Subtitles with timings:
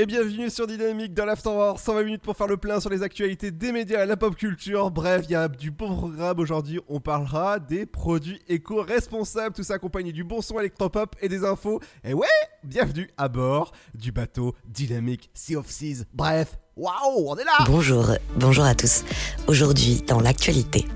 [0.00, 3.50] Et bienvenue sur Dynamique dans l'Afterwork, 120 minutes pour faire le plein sur les actualités
[3.50, 4.90] des médias la pop culture.
[4.90, 9.74] Bref, il y a du beau programme aujourd'hui, on parlera des produits éco-responsables, tout ça
[9.74, 11.80] accompagné du bon son électropop et des infos.
[12.02, 12.26] Et ouais,
[12.64, 16.04] bienvenue à bord du bateau Dynamique Sea of Seas.
[16.14, 19.04] Bref, waouh, on est là Bonjour, bonjour à tous.
[19.48, 20.86] Aujourd'hui, dans l'actualité.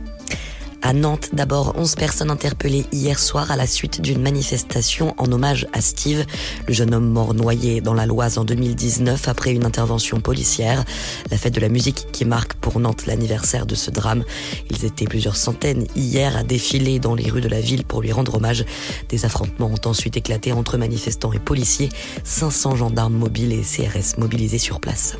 [0.86, 5.66] À Nantes, d'abord, 11 personnes interpellées hier soir à la suite d'une manifestation en hommage
[5.72, 6.26] à Steve,
[6.68, 10.84] le jeune homme mort noyé dans la Loise en 2019 après une intervention policière.
[11.30, 14.24] La fête de la musique qui marque pour Nantes l'anniversaire de ce drame.
[14.68, 18.12] Ils étaient plusieurs centaines hier à défiler dans les rues de la ville pour lui
[18.12, 18.66] rendre hommage.
[19.08, 21.88] Des affrontements ont ensuite éclaté entre manifestants et policiers.
[22.24, 25.16] 500 gendarmes mobiles et CRS mobilisés sur place.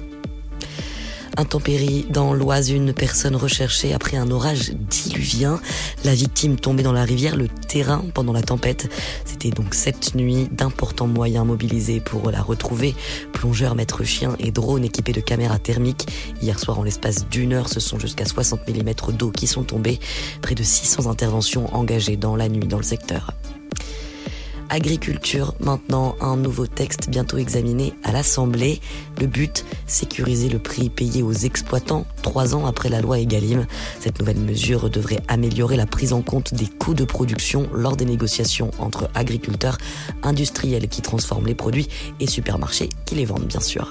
[1.37, 5.61] Intempérie dans l'Oise, une personne recherchée après un orage diluvien.
[6.05, 8.89] La victime tombée dans la rivière, le terrain pendant la tempête.
[9.25, 12.95] C'était donc cette nuit d'importants moyens mobilisés pour la retrouver.
[13.33, 16.07] Plongeurs, maîtres chiens et drones équipés de caméras thermiques.
[16.41, 19.99] Hier soir, en l'espace d'une heure, ce sont jusqu'à 60 mm d'eau qui sont tombés.
[20.41, 23.33] Près de 600 interventions engagées dans la nuit dans le secteur.
[24.71, 28.81] Agriculture, maintenant un nouveau texte bientôt examiné à l'Assemblée.
[29.21, 33.67] Le but, sécuriser le prix payé aux exploitants trois ans après la loi Egalim.
[34.01, 38.05] Cette nouvelle mesure devrait améliorer la prise en compte des coûts de production lors des
[38.05, 39.79] négociations entre agriculteurs,
[40.23, 41.89] industriels qui transforment les produits
[42.21, 43.91] et supermarchés qui les vendent bien sûr.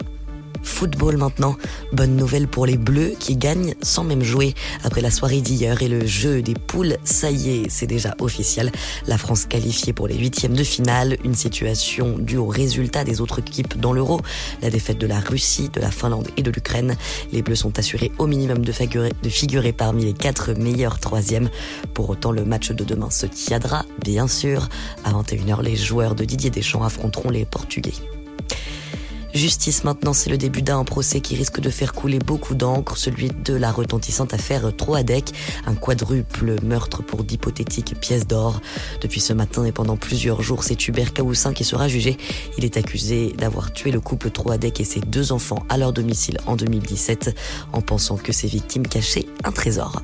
[0.61, 1.55] Football maintenant,
[1.91, 4.53] bonne nouvelle pour les Bleus qui gagnent sans même jouer.
[4.83, 8.71] Après la soirée d'hier et le jeu des poules, ça y est, c'est déjà officiel.
[9.07, 13.39] La France qualifiée pour les huitièmes de finale, une situation due au résultat des autres
[13.39, 14.21] équipes dans l'Euro,
[14.61, 16.95] la défaite de la Russie, de la Finlande et de l'Ukraine.
[17.31, 21.49] Les Bleus sont assurés au minimum de figurer, de figurer parmi les quatre meilleurs troisièmes.
[21.93, 24.69] Pour autant, le match de demain se tiendra, bien sûr.
[25.03, 27.93] À 21h, les joueurs de Didier Deschamps affronteront les Portugais.
[29.33, 33.29] Justice maintenant, c'est le début d'un procès qui risque de faire couler beaucoup d'encre, celui
[33.29, 35.31] de la retentissante affaire Troadec,
[35.65, 38.61] un quadruple meurtre pour d'hypothétiques pièces d'or.
[39.01, 42.17] Depuis ce matin et pendant plusieurs jours, c'est Hubert Caoussin qui sera jugé.
[42.59, 46.37] Il est accusé d'avoir tué le couple Troadec et ses deux enfants à leur domicile
[46.45, 47.35] en 2017,
[47.73, 50.03] en pensant que ses victimes cachaient un trésor.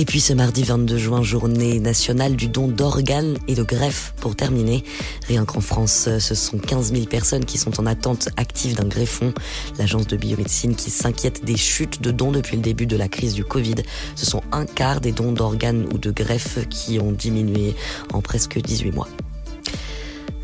[0.00, 4.14] Et puis ce mardi 22 juin, journée nationale du don d'organes et de greffe.
[4.20, 4.84] Pour terminer,
[5.26, 9.34] rien qu'en France, ce sont 15 000 personnes qui sont en attente active d'un greffon.
[9.76, 13.34] L'agence de biomédecine qui s'inquiète des chutes de dons depuis le début de la crise
[13.34, 13.74] du Covid.
[14.14, 17.74] Ce sont un quart des dons d'organes ou de greffes qui ont diminué
[18.12, 19.08] en presque 18 mois.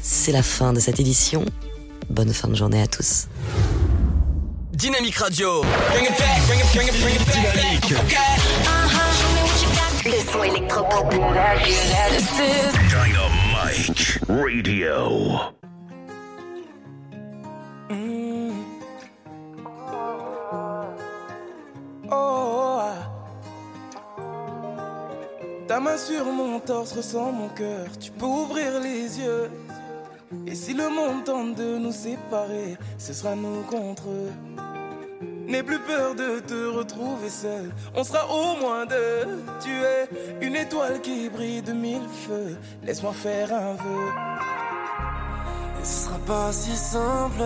[0.00, 1.44] C'est la fin de cette édition.
[2.10, 3.28] Bonne fin de journée à tous.
[4.72, 5.62] Dynamique Radio.
[5.92, 7.88] Bring it back, bring it, bring it, bring it back.
[7.88, 9.13] Dynamique.
[10.04, 11.10] Le son électropop.
[12.88, 15.40] Dynamique Radio.
[22.10, 22.80] Oh,
[25.66, 27.86] Ta main sur mon torse ressent mon cœur.
[27.98, 29.50] Tu peux ouvrir les yeux.
[30.46, 34.32] Et si le monde tente de nous séparer, ce sera nous contre eux.
[35.46, 37.70] N'aie plus peur de te retrouver seul.
[37.94, 39.42] On sera au moins deux.
[39.62, 40.08] Tu es
[40.46, 42.56] une étoile qui brille de mille feux.
[42.82, 44.12] Laisse-moi faire un vœu.
[45.80, 47.42] Et ce sera pas si simple.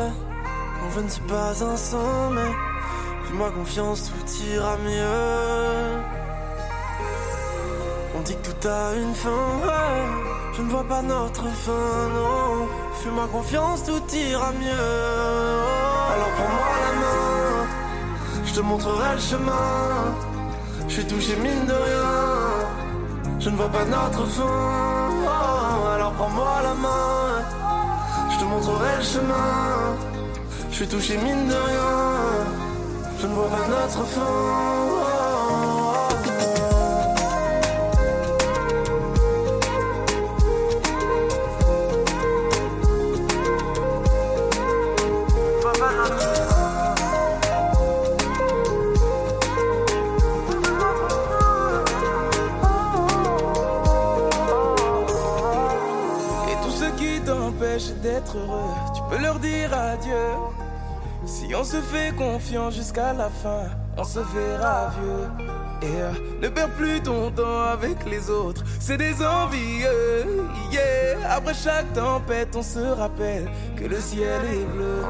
[0.81, 2.41] Quand je ne suis pas ensemble.
[3.25, 6.03] Fais-moi confiance, tout ira mieux.
[8.17, 9.61] On dit que tout a une fin.
[10.55, 12.69] Je ne vois pas notre fin, non.
[13.03, 14.73] Fais-moi confiance, tout ira mieux.
[16.11, 16.88] Alors la main.
[18.49, 20.15] Je te montrerai le chemin.
[20.89, 22.13] Je suis touché mine de rien.
[23.41, 24.43] Je ne vois pas notre fin.
[24.43, 27.45] Oh, alors prends-moi la main.
[28.31, 29.51] Je te montrerai le chemin.
[30.71, 31.93] Je suis touché mine de rien.
[33.21, 34.98] Je ne vois pas notre fin.
[58.37, 60.33] Heureux, tu peux leur dire adieu.
[61.27, 63.65] Si on se fait confiance jusqu'à la fin,
[63.97, 65.49] on se verra vieux.
[65.83, 70.45] Et euh, ne perds plus ton temps avec les autres, c'est des envieux.
[70.73, 71.09] Yeah.
[71.31, 75.03] Après chaque tempête, on se rappelle que le ciel est bleu.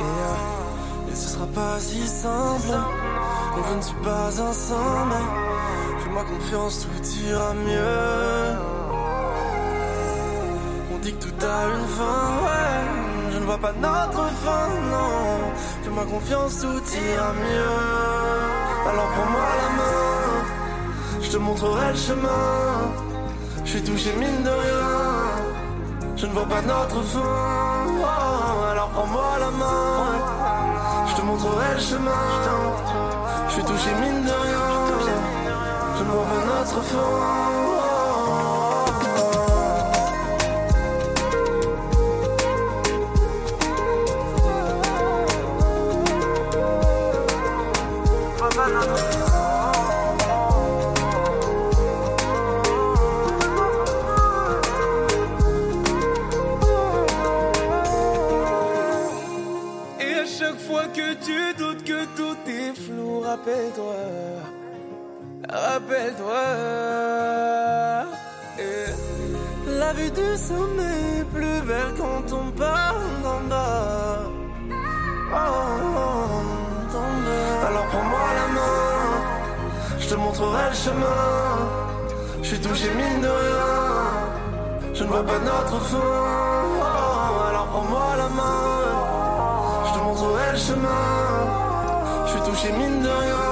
[0.00, 2.78] Et, euh, ce sera pas si simple
[3.54, 5.14] quand je ne suis pas ensemble.
[5.98, 8.56] Fais-moi confiance, tout ira mieux.
[10.94, 12.57] On dit que tout a une fin,
[13.48, 15.52] vois pas notre fin, non.
[15.82, 17.78] Fais-moi confiance, tout ira mieux.
[18.90, 22.44] Alors prends-moi la main, je te montrerai le chemin.
[23.64, 24.88] Je suis touché mine de rien.
[26.16, 27.36] Je ne vois pas notre fin.
[28.72, 29.96] Alors prends-moi la main,
[31.08, 32.24] je te montrerai le chemin.
[33.48, 34.66] Je suis touché mine de rien.
[35.96, 37.77] Je ne vois pas notre fin.
[65.88, 66.44] Rappelle-toi.
[69.66, 74.22] La vue du sommet est plus belle quand on part d'en bas.
[75.30, 75.36] Oh,
[77.66, 78.88] Alors prends-moi la main,
[79.98, 81.24] je te montrerai le chemin.
[82.42, 85.98] Je suis touché mine de rien, je ne vois pas notre fin.
[85.98, 91.28] Oh, alors prends-moi la main, je te montrerai le chemin
[92.48, 93.47] touché mine de rien.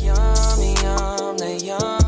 [0.00, 0.16] yum,
[0.82, 2.07] yum, that yum.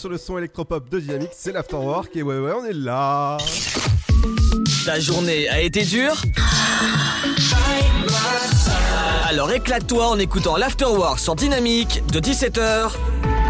[0.00, 3.36] sur le son électropop de Dynamique, c'est l'Afterwork et ouais ouais on est là
[4.86, 6.22] Ta journée a été dure
[9.28, 12.92] Alors éclate-toi en écoutant l'afterwork sur Dynamique de 17h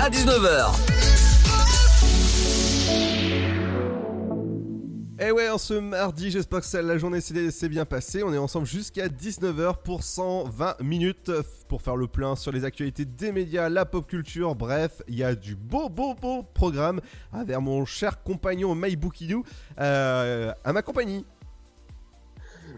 [0.01, 0.90] à 19h.
[5.71, 8.25] Ce mardi, j'espère que la journée s'est bien passée.
[8.25, 11.31] On est ensemble jusqu'à 19h pour 120 minutes
[11.69, 14.57] pour faire le plein sur les actualités des médias, la pop culture.
[14.57, 17.01] Bref, il y a du beau, beau, beau programme
[17.33, 19.45] avec mon cher compagnon Maïboukidou
[19.79, 21.25] euh, à ma compagnie.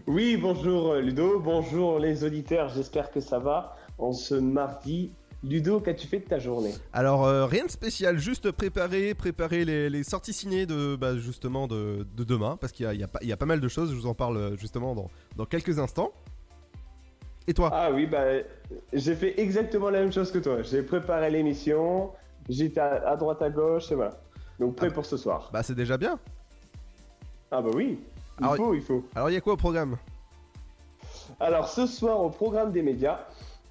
[0.05, 5.13] Oui, bonjour Ludo, bonjour les auditeurs, j'espère que ça va en ce mardi.
[5.43, 6.73] Ludo, qu'as-tu fait de ta journée?
[6.93, 11.67] Alors, euh, rien de spécial, juste préparer, préparer les, les sorties ciné de bah, justement
[11.67, 13.67] de, de demain, parce qu'il y a, y pas- il y a pas mal de
[13.67, 16.13] choses, je vous en parle euh, justement dans, dans quelques instants.
[17.45, 17.69] Et toi?
[17.73, 18.23] Ah oui, bah,
[18.93, 20.61] j'ai fait exactement la même chose que toi.
[20.61, 22.11] J'ai préparé l'émission,
[22.47, 24.17] j'étais à, à droite à gauche et voilà.
[24.59, 24.93] Donc prêt Ah.
[24.93, 25.49] pour ce soir.
[25.51, 26.17] Bah, c'est déjà bien.
[27.51, 27.99] Ah bah oui,
[28.39, 29.03] il Alors, faut, il faut.
[29.13, 29.97] Alors, il y a quoi au programme?
[31.39, 33.19] Alors ce soir au programme des médias,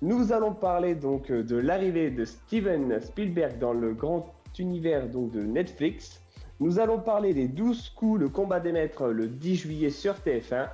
[0.02, 5.30] nous allons parler donc euh, de l'arrivée de Steven Spielberg dans le grand univers donc
[5.30, 6.21] de Netflix.
[6.59, 10.68] Nous allons parler des 12 coups, le combat des maîtres le 10 juillet sur TF1.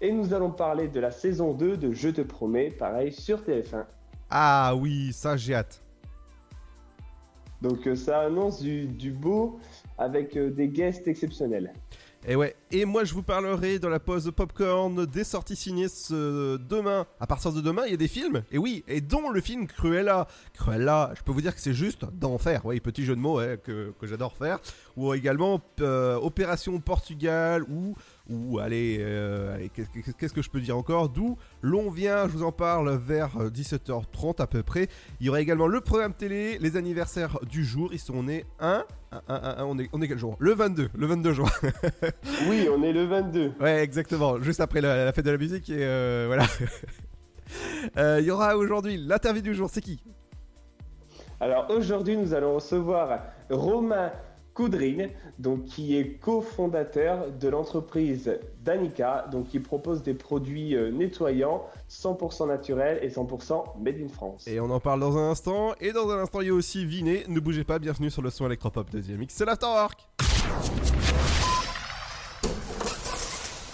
[0.00, 3.84] Et nous allons parler de la saison 2 de Je te promets, pareil sur TF1.
[4.28, 5.80] Ah oui, ça j'ai hâte.
[7.62, 9.60] Donc euh, ça annonce du, du beau
[9.98, 11.72] avec euh, des guests exceptionnels.
[12.26, 16.56] Et ouais, et moi je vous parlerai dans la pause popcorn des sorties ciné ce
[16.56, 17.06] demain.
[17.20, 19.68] À partir de demain, il y a des films, et oui, et dont le film
[19.68, 20.26] Cruella.
[20.54, 22.62] Cruella, je peux vous dire que c'est juste d'enfer.
[22.66, 24.58] Oui, petit jeu de mots ouais, que, que j'adore faire.
[24.96, 27.94] Ou également euh, Opération Portugal, ou,
[28.28, 31.08] ou allez, euh, qu'est-ce que- je peux dire encore?
[31.10, 34.88] D'où l'on vient, je vous en parle vers euh, 17h30 à peu près.
[35.20, 37.90] Il y aura également le programme télé, les anniversaires du jour.
[37.92, 38.84] Ils sont nés 1,
[39.28, 40.36] on, est, on est quel jour?
[40.40, 41.48] Le 22, le 22 juin.
[42.48, 43.52] Oui, on est le 22.
[43.60, 44.40] Ouais, exactement.
[44.40, 46.44] Juste après la, la fête de la musique et euh, voilà.
[47.98, 49.68] Euh, Il y aura aujourd'hui l'interview du jour.
[49.70, 50.02] C'est qui?
[51.40, 54.10] Alors aujourd'hui, nous allons recevoir Romain
[54.54, 61.64] Coudrine, donc qui est cofondateur de l'entreprise Danica, donc qui propose des produits euh, nettoyants
[61.90, 64.46] 100% naturels et 100% made in France.
[64.48, 65.74] Et on en parle dans un instant.
[65.80, 67.24] Et dans un instant, il y a aussi Vinet.
[67.28, 67.78] Ne bougez pas.
[67.78, 69.26] Bienvenue sur le son électropop de DMX.
[69.28, 70.08] C'est l'Afterwork.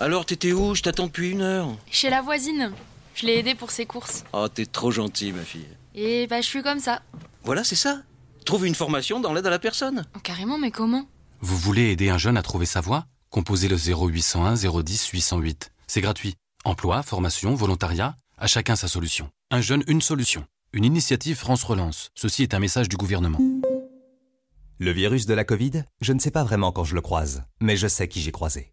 [0.01, 0.75] Alors, t'étais où?
[0.75, 1.77] Je t'attends depuis une heure.
[1.91, 2.73] Chez la voisine.
[3.15, 4.25] Je l'ai aidée pour ses courses.
[4.33, 5.69] Oh, t'es trop gentil, ma fille.
[5.95, 7.03] Et bah, je suis comme ça.
[7.45, 8.01] Voilà, c'est ça.
[8.47, 10.07] Trouve une formation dans l'aide à la personne.
[10.17, 11.05] Oh, carrément, mais comment?
[11.41, 13.05] Vous voulez aider un jeune à trouver sa voie?
[13.29, 15.71] Composez le 0801 010 808.
[15.87, 16.35] C'est gratuit.
[16.65, 19.29] Emploi, formation, volontariat, à chacun sa solution.
[19.51, 20.47] Un jeune, une solution.
[20.73, 22.09] Une initiative France Relance.
[22.15, 23.39] Ceci est un message du gouvernement.
[24.79, 27.77] Le virus de la Covid, je ne sais pas vraiment quand je le croise, mais
[27.77, 28.73] je sais qui j'ai croisé.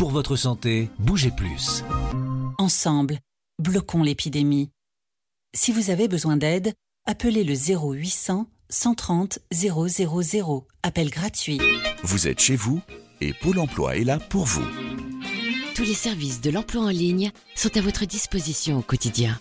[0.00, 1.84] Pour votre santé, bougez plus.
[2.56, 3.18] Ensemble,
[3.58, 4.70] bloquons l'épidémie.
[5.54, 6.72] Si vous avez besoin d'aide,
[7.06, 10.66] appelez le 0800 130 000.
[10.82, 11.60] Appel gratuit.
[12.02, 12.80] Vous êtes chez vous
[13.20, 14.64] et Pôle emploi est là pour vous.
[15.74, 19.38] Tous les services de l'emploi en ligne sont à votre disposition au quotidien.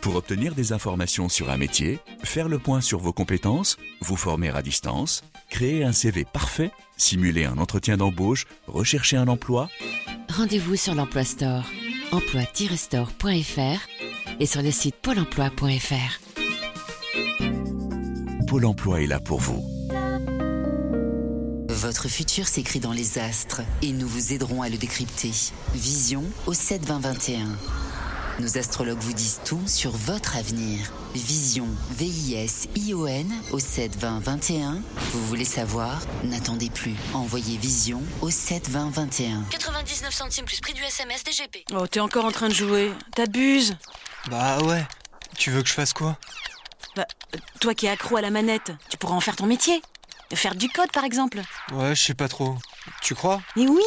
[0.00, 4.48] Pour obtenir des informations sur un métier, faire le point sur vos compétences, vous former
[4.48, 9.68] à distance, créer un CV parfait, simuler un entretien d'embauche, rechercher un emploi,
[10.32, 11.64] Rendez-vous sur l'Emploi Store,
[12.12, 13.80] emploi-store.fr
[14.38, 16.20] et sur le site pôle emploi.fr.
[18.46, 19.60] Pôle emploi est là pour vous.
[21.68, 25.32] Votre futur s'écrit dans les astres et nous vous aiderons à le décrypter.
[25.74, 27.89] Vision au 7 20 21.
[28.40, 30.90] Nos astrologues vous disent tout sur votre avenir.
[31.14, 34.82] Vision, V-I-S-I-O-N au 7 20 21.
[35.12, 36.00] Vous voulez savoir?
[36.24, 36.94] N'attendez plus.
[37.12, 39.42] Envoyez Vision au 7 20 21.
[39.50, 41.64] 99 centimes plus prix du SMS DGP.
[41.74, 42.92] Oh, t'es encore en train de jouer.
[43.14, 43.76] T'abuses.
[44.30, 44.86] Bah ouais.
[45.36, 46.16] Tu veux que je fasse quoi?
[46.96, 47.06] Bah,
[47.60, 49.82] toi qui es accro à la manette, tu pourras en faire ton métier.
[50.32, 51.42] Faire du code, par exemple.
[51.72, 52.56] Ouais, je sais pas trop.
[53.02, 53.42] Tu crois?
[53.56, 53.82] Mais oui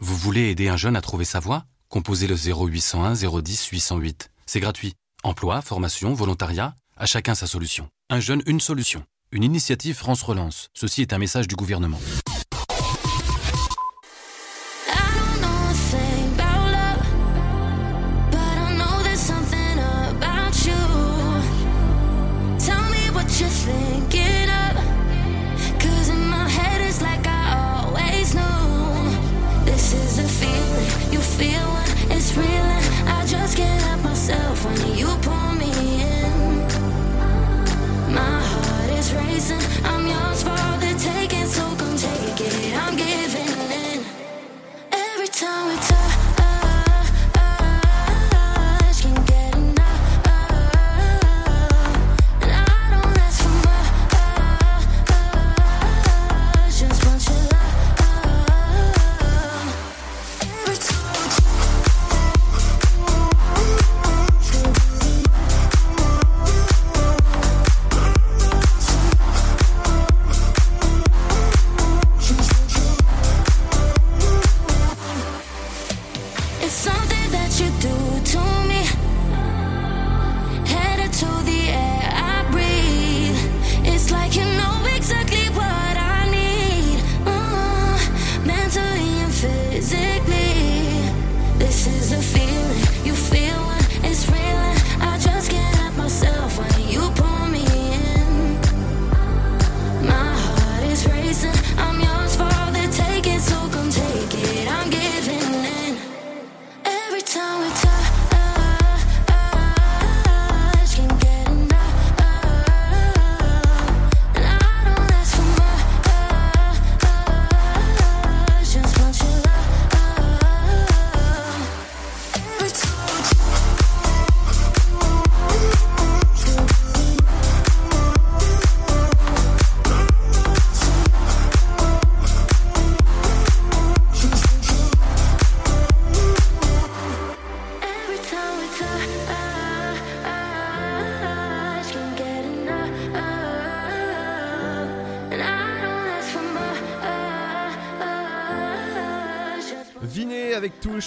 [0.00, 1.64] Vous voulez aider un jeune à trouver sa voie?
[1.94, 4.32] Composez le 0801 010 808.
[4.46, 4.94] C'est gratuit.
[5.22, 7.88] Emploi, formation, volontariat, à chacun sa solution.
[8.10, 9.04] Un jeune, une solution.
[9.30, 10.70] Une initiative France Relance.
[10.74, 12.00] Ceci est un message du gouvernement.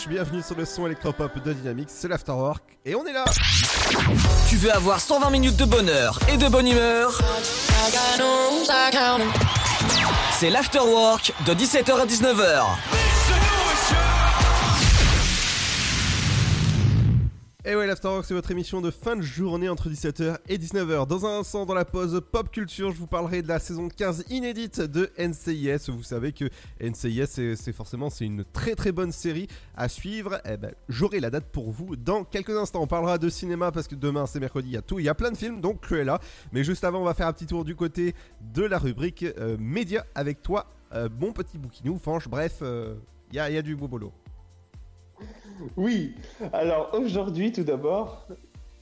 [0.06, 3.26] Bienvenue sur le son électropop de Dynamics, c'est l'Afterwork et on est là
[4.48, 7.20] Tu veux avoir 120 minutes de bonheur et de bonne humeur?
[10.34, 12.64] C'est l'Afterwork de 17h à 19h.
[17.70, 21.06] Et ouais, l'Afterwork, c'est votre émission de fin de journée entre 17h et 19h.
[21.06, 24.24] Dans un instant, dans la pause pop culture, je vous parlerai de la saison 15
[24.30, 25.92] inédite de NCIS.
[25.92, 26.46] Vous savez que
[26.80, 30.40] NCIS, c'est forcément c'est une très très bonne série à suivre.
[30.46, 32.84] Eh ben, j'aurai la date pour vous dans quelques instants.
[32.84, 35.10] On parlera de cinéma parce que demain c'est mercredi, il y a tout, il y
[35.10, 36.22] a plein de films, donc Cruella.
[36.54, 39.58] Mais juste avant, on va faire un petit tour du côté de la rubrique euh,
[39.60, 42.30] média avec toi, euh, mon petit bouquinou, Fanche.
[42.30, 42.96] Bref, euh,
[43.32, 44.14] il y, a, il y a du beau boulot.
[45.76, 46.16] Oui,
[46.54, 48.28] alors aujourd'hui tout d'abord,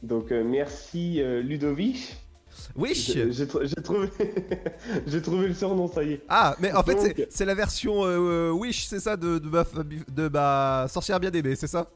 [0.04, 2.18] donc euh, merci euh, Ludovic.
[2.76, 4.10] Wish J'ai j'ai tr- j'ai trouvé,
[5.08, 6.22] j'ai trouvé le surnom, ça y est.
[6.30, 9.50] Ah, mais en fait, Donc, c'est- c'est la version euh, Wish, c'est ça, de, de,
[9.50, 9.64] ma,
[10.08, 11.88] de ma sorcière bien aimée, c'est ça?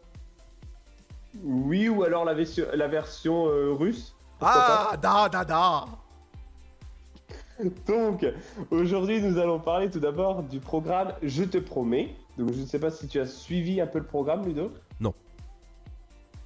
[1.43, 3.45] Oui, ou alors la, version- la version
[3.77, 4.13] russe.
[4.41, 5.85] Ah, da, da, da.
[7.87, 8.25] Donc,
[8.71, 12.15] aujourd'hui, nous allons parler tout d'abord du programme Je te promets.
[12.39, 14.71] Donc, je ne sais pas si tu as suivi un peu le programme, Ludo
[15.01, 15.13] Non.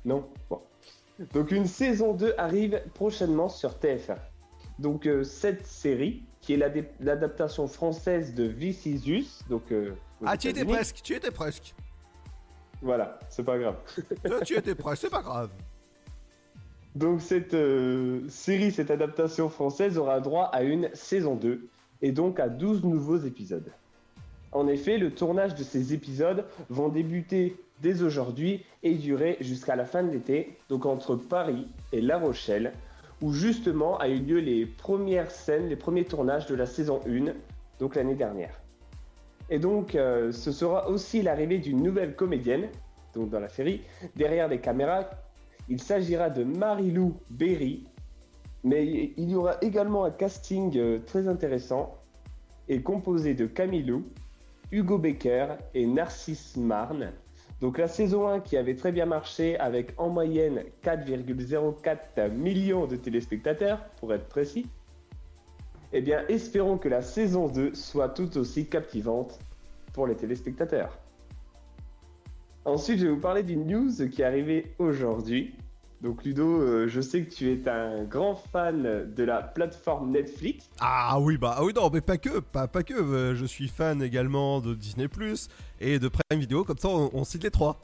[0.06, 0.60] Non Bon.
[1.34, 4.18] Donc, une saison 2 arrive prochainement sur TF1.
[4.80, 9.72] Donc, euh, cette série, qui est l'adaptation française de Vicisus, donc...
[9.72, 9.94] euh,
[10.26, 11.76] Ah, tu étais presque, tu étais presque.
[12.82, 13.78] Voilà, c'est pas grave.
[14.46, 15.52] Tu étais presque, c'est pas grave.
[16.96, 21.68] Donc cette euh, série, cette adaptation française aura droit à une saison 2
[22.02, 23.72] et donc à 12 nouveaux épisodes.
[24.54, 29.86] En effet, le tournage de ces épisodes vont débuter dès aujourd'hui et durer jusqu'à la
[29.86, 32.74] fin de l'été, donc entre Paris et La Rochelle,
[33.22, 37.34] où justement a eu lieu les premières scènes, les premiers tournages de la saison 1,
[37.80, 38.62] donc l'année dernière.
[39.50, 42.70] Et donc, euh, ce sera aussi l'arrivée d'une nouvelle comédienne,
[43.16, 43.82] donc dans la série,
[44.16, 45.10] derrière les caméras.
[45.68, 47.86] Il s'agira de Marilou Berry,
[48.64, 51.98] mais il y aura également un casting euh, très intéressant
[52.70, 54.04] et composé de Camilou,
[54.74, 57.12] Hugo Becker et Narcisse Marne.
[57.62, 62.96] Donc la saison 1 qui avait très bien marché avec en moyenne 4,04 millions de
[62.96, 64.66] téléspectateurs, pour être précis.
[65.94, 69.38] Eh bien, espérons que la saison 2 soit tout aussi captivante
[69.94, 70.98] pour les téléspectateurs.
[72.66, 75.56] Ensuite, je vais vous parler d'une news qui est arrivée aujourd'hui.
[76.04, 80.70] Donc, Ludo, euh, je sais que tu es un grand fan de la plateforme Netflix.
[80.82, 82.94] Ah oui, bah ah oui, non, mais pas que, pas, pas que.
[82.94, 85.48] euh, je suis fan également de Disney Plus
[85.80, 87.80] et de Prime Video, comme ça on, on cite les trois.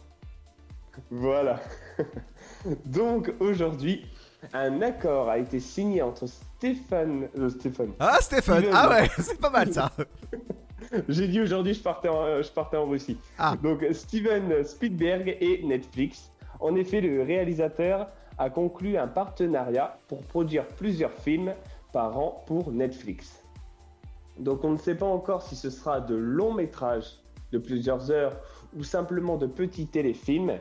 [1.10, 1.62] Voilà.
[2.86, 4.06] Donc, aujourd'hui,
[4.54, 7.30] un accord a été signé entre Stéphane.
[7.38, 7.94] euh, Stéphane.
[8.00, 8.76] Ah, Stéphane, Steven.
[8.76, 9.94] ah ouais, c'est pas mal ça.
[11.08, 13.18] J'ai dit aujourd'hui, je partais en, je partais en Russie.
[13.38, 13.56] Ah.
[13.64, 16.30] Donc, Steven Spielberg et Netflix.
[16.60, 21.54] En effet, le réalisateur a conclu un partenariat pour produire plusieurs films
[21.92, 23.44] par an pour Netflix.
[24.38, 27.20] Donc, on ne sait pas encore si ce sera de longs métrages
[27.52, 28.38] de plusieurs heures
[28.78, 30.60] ou simplement de petits téléfilms,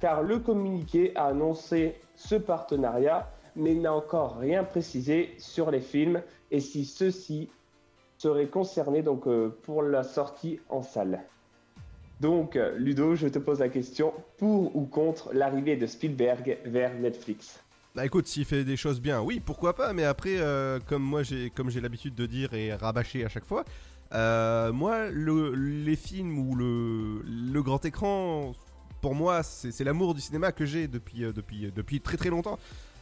[0.00, 6.22] car le communiqué a annoncé ce partenariat, mais n'a encore rien précisé sur les films
[6.50, 7.48] et si ceux-ci
[8.18, 11.24] seraient concernés euh, pour la sortie en salle.
[12.20, 16.92] Donc, euh, Ludo, je te pose la question, pour ou contre l'arrivée de Spielberg vers
[16.94, 17.60] Netflix?
[17.94, 21.22] Bah écoute, s'il fait des choses bien, oui, pourquoi pas, mais après, euh, comme moi
[21.22, 23.64] j'ai comme j'ai l'habitude de dire et rabâcher à chaque fois,
[24.12, 28.52] euh, moi, le- les films ou le, grand écran,
[29.00, 32.58] pour moi, c'est l'amour du cinéma que j'ai depuis, depuis, depuis très très longtemps.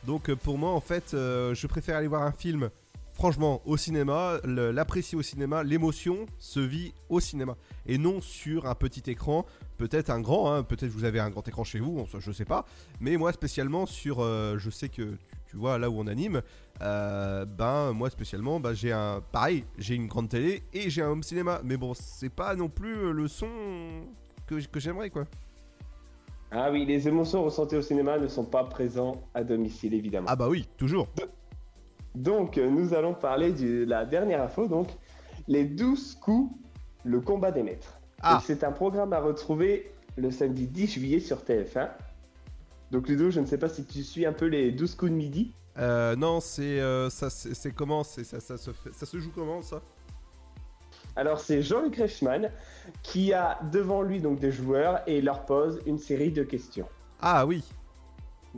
[0.07, 2.71] Donc pour moi, en fait, je préfère aller voir un film,
[3.17, 8.75] franchement, au cinéma, l'apprécier au cinéma, l'émotion se vit au cinéma, et non sur un
[8.75, 9.47] petit écran,
[9.79, 12.67] peut-être un grand, hein, peut-être vous avez un grand écran chez vous, je sais pas,
[13.01, 15.19] mais moi spécialement sur, euh, je sais que tu,
[15.51, 16.43] tu vois là où on anime,
[16.83, 21.09] euh, ben moi spécialement, ben, j'ai un, pareil, j'ai une grande télé et j'ai un
[21.09, 23.49] home cinéma, mais bon, c'est pas non plus euh, le son
[24.47, 25.25] que, que j'aimerais quoi.
[26.51, 30.27] Ah oui, les émotions ressentées au cinéma ne sont pas présentes à domicile, évidemment.
[30.29, 31.09] Ah bah oui, toujours.
[32.17, 34.89] Donc, euh, nous allons parler de la dernière info, donc
[35.49, 36.51] les 12 coups,
[37.05, 38.01] le combat des maîtres.
[38.23, 38.41] Ah.
[38.43, 41.91] C'est un programme à retrouver le samedi 10 juillet sur TF1.
[42.91, 45.17] Donc Ludo, je ne sais pas si tu suis un peu les 12 coups de
[45.17, 45.53] midi.
[45.79, 49.61] Euh, non, c'est euh, ça, c'est comment, ça, ça se fait, ça se joue comment
[49.61, 49.83] ça?
[51.17, 52.51] Alors c'est Jean-Luc Reichmann
[53.03, 56.89] qui a devant lui donc des joueurs et leur pose une série de questions.
[57.21, 57.63] Ah oui.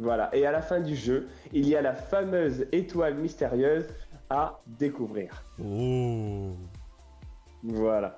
[0.00, 3.86] Voilà, et à la fin du jeu, il y a la fameuse étoile mystérieuse
[4.30, 5.42] à découvrir.
[5.60, 6.52] Oh.
[7.64, 8.14] Voilà.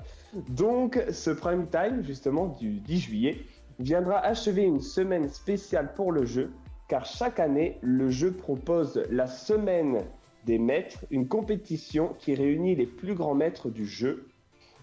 [0.51, 3.39] Donc, ce prime time, justement, du 10 juillet,
[3.79, 6.51] viendra achever une semaine spéciale pour le jeu,
[6.89, 10.05] car chaque année, le jeu propose la semaine
[10.45, 14.29] des maîtres, une compétition qui réunit les plus grands maîtres du jeu.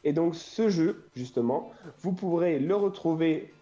[0.03, 3.53] Et donc, ce jeu, justement, vous pourrez le retrouver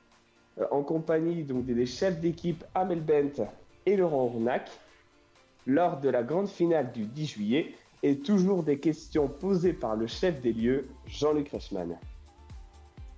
[0.72, 3.48] en compagnie donc, des chefs d'équipe Amel Bent
[3.86, 4.70] et Laurent Ornac
[5.68, 10.08] lors de la grande finale du 10 juillet et toujours des questions posées par le
[10.08, 11.98] chef des lieux, Jean-Luc Reichmann.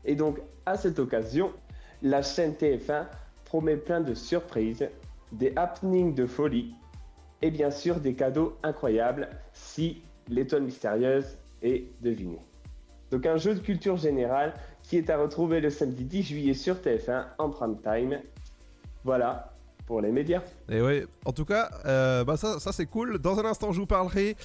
[0.05, 1.51] Et donc, à cette occasion,
[2.01, 3.05] la chaîne TF1
[3.45, 4.87] promet plein de surprises,
[5.31, 6.73] des happenings de folie
[7.41, 12.41] et bien sûr des cadeaux incroyables si l'étoile mystérieuse est devinée.
[13.11, 14.53] Donc un jeu de culture générale
[14.87, 18.19] qui est à retrouver le samedi 10 juillet sur TF1 en prime time.
[19.03, 19.53] Voilà
[19.85, 20.41] pour les médias.
[20.69, 23.19] Et ouais, en tout cas, euh, bah ça, ça c'est cool.
[23.19, 24.35] Dans un instant, je vous parlerai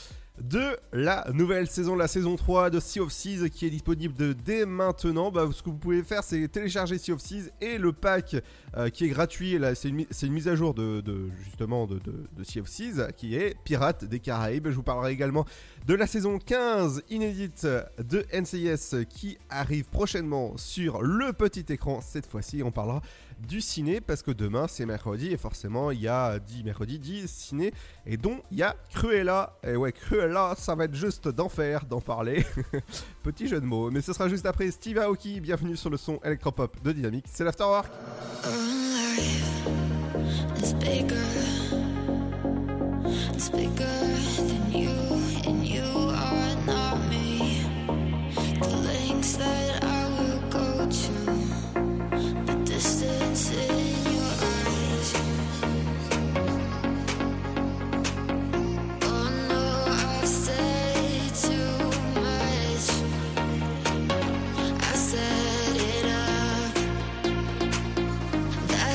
[0.48, 4.66] de la nouvelle saison, la saison 3 de Sea of Seas qui est disponible dès
[4.66, 5.30] maintenant.
[5.30, 8.36] Bah, ce que vous pouvez faire, c'est télécharger Sea of Seas et le pack
[8.76, 9.58] euh, qui est gratuit.
[9.58, 11.02] Là, c'est une, mise à jour de,
[11.44, 12.00] justement de
[12.42, 14.68] Sea of Seas qui est Pirates des Caraïbes.
[14.68, 15.44] Je vous parlerai également
[15.86, 17.66] de la saison 15 inédite
[17.98, 22.00] de NCIS qui arrive prochainement sur le petit écran.
[22.00, 23.00] Cette fois-ci, on parlera
[23.46, 27.30] du ciné parce que demain c'est mercredi et forcément il y a 10 mercredi 10
[27.30, 27.72] ciné
[28.06, 29.58] et dont il y a Cruella.
[29.62, 32.44] Et ouais Cruella ça va être juste d'enfer d'en parler.
[33.22, 34.70] Petit jeu de mots mais ce sera juste après.
[34.70, 37.90] Steve Aoki bienvenue sur le son électropop de Dynamique c'est l'Afterwork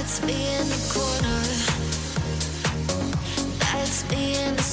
[0.08, 1.44] That's me in the corner.
[3.60, 4.67] That's me in the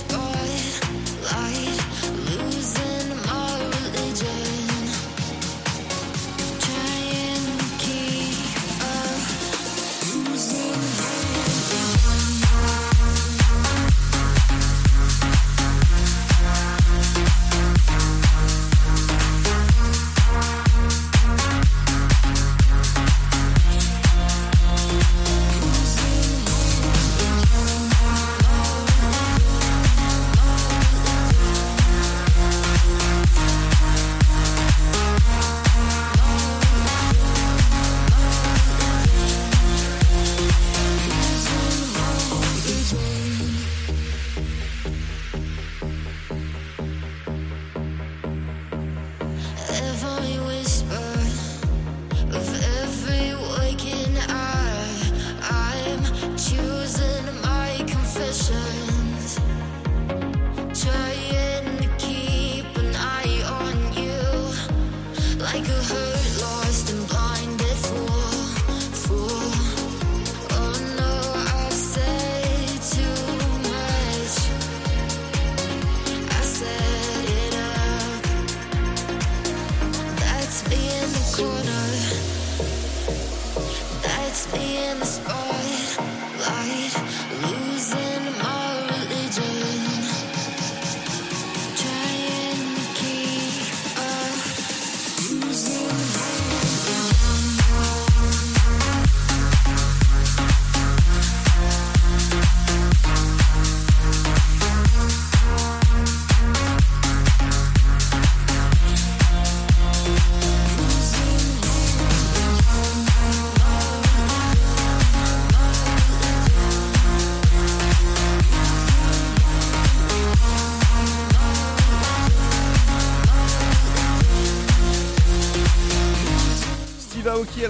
[49.87, 50.54] Every whisper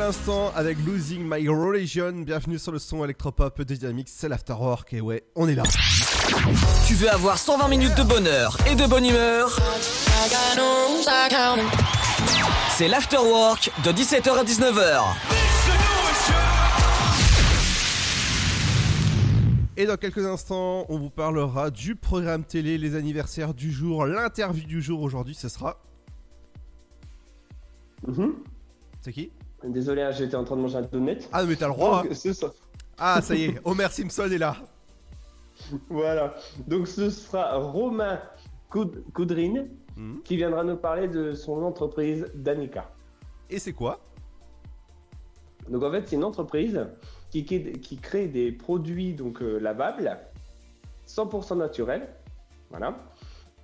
[0.06, 2.12] l'instant avec Losing My Religion.
[2.12, 5.62] Bienvenue sur le son électropop de Dynamics c'est l'Afterwork et ouais on est là.
[6.86, 9.58] Tu veux avoir 120 minutes de bonheur et de bonne humeur?
[12.76, 15.04] C'est l'afterwork de 17h à 19h.
[19.78, 24.66] Et dans quelques instants, on vous parlera du programme télé, les anniversaires du jour, l'interview
[24.66, 25.80] du jour aujourd'hui, ce sera?
[29.00, 29.30] C'est qui?
[29.64, 31.18] Désolé, hein, j'étais en train de manger un donut.
[31.32, 32.02] Ah, mais t'as le droit.
[32.02, 32.14] Donc, hein.
[32.14, 32.46] ce
[32.98, 34.56] Ah, ça y est, Homer Simpson est là.
[35.88, 36.34] Voilà.
[36.66, 38.20] Donc ce sera Romain
[38.68, 39.68] Coud- Coudrine
[40.24, 42.90] qui viendra nous parler de son entreprise Danica.
[43.48, 44.00] Et c'est quoi?
[45.68, 46.84] Donc en fait, c'est une entreprise
[47.30, 47.44] qui
[48.02, 50.18] crée des produits donc euh, lavables,
[51.06, 52.08] 100% naturels,
[52.70, 52.96] voilà,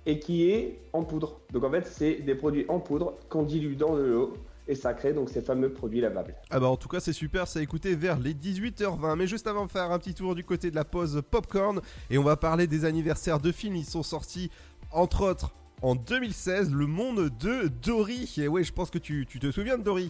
[0.05, 1.41] et qui est en poudre.
[1.51, 4.33] Donc en fait, c'est des produits en poudre qu'on dilue dans de l'eau
[4.71, 6.33] et ça crée donc ces fameux produits lavables.
[6.49, 9.17] Ah bah en tout cas c'est super, ça a écouté vers les 18h20.
[9.17, 12.17] Mais juste avant de faire un petit tour du côté de la pause popcorn et
[12.17, 13.75] on va parler des anniversaires de films.
[13.75, 14.49] Ils sont sortis
[14.91, 18.33] entre autres en 2016, Le Monde de Dory.
[18.37, 20.09] Et ouais, je pense que tu, tu te souviens de Dory?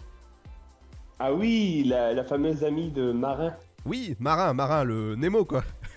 [1.18, 3.54] Ah oui, la, la fameuse amie de Marin.
[3.84, 5.64] Oui, Marin, Marin, le Nemo quoi.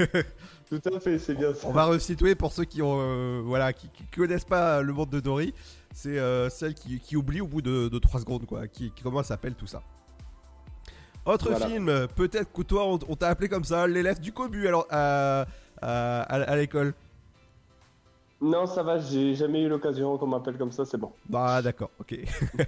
[0.69, 1.67] Tout à fait, c'est bien ça.
[1.67, 5.11] On va resituer pour ceux qui ont euh, voilà qui, qui connaissent pas le monde
[5.11, 5.53] de Dory.
[5.97, 8.67] C'est euh, celle qui, qui oublie au bout de, de 3 secondes quoi.
[8.67, 9.81] Qui, qui- comment s'appelle tout ça.
[11.25, 11.67] Autre Voilà.
[11.67, 14.85] film, euh, peut-être que toi on, on t'a appelé comme ça, l'élève du cobu alors
[14.89, 15.45] à,
[15.81, 16.93] à, à- à l'école.
[18.41, 21.13] Non, ça va, j'ai jamais eu l'occasion qu'on m'appelle comme ça, c'est bon.
[21.29, 22.19] Bah d'accord, ok.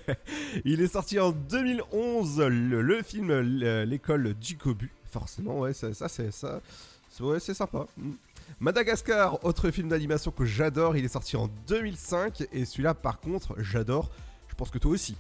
[0.66, 4.90] Il est sorti en 2011, le, le film le- L'école du cobu.
[5.12, 6.62] Forcément, ouais, ça, ça, c'est ça.
[7.20, 7.86] Ouais, c'est sympa.
[8.60, 13.56] Madagascar, autre film d'animation que j'adore, il est sorti en 2005 et celui-là par contre,
[13.62, 14.10] j'adore.
[14.48, 15.18] Je pense que toi aussi.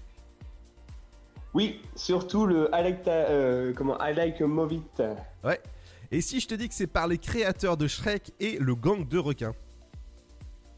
[1.53, 5.03] Oui, surtout le I like, ta- euh, comment, I like Move It.
[5.43, 5.59] Ouais.
[6.11, 9.07] Et si je te dis que c'est par les créateurs de Shrek et le gang
[9.07, 9.53] de requins?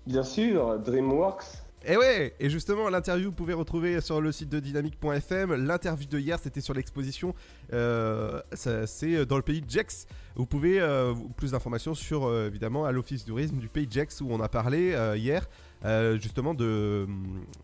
[0.06, 1.46] Bien sûr, DreamWorks.
[1.86, 5.54] Et ouais, et justement l'interview vous pouvez retrouver sur le site de dynamique.fm.
[5.65, 7.34] L'interview de hier c'était sur l'exposition,
[7.72, 10.06] euh, c'est dans le pays de Jex.
[10.36, 14.20] Vous pouvez euh, plus d'informations sur euh, évidemment à l'office tourisme du pays de Jex
[14.20, 15.48] où on a parlé euh, hier
[15.86, 17.08] euh, justement de,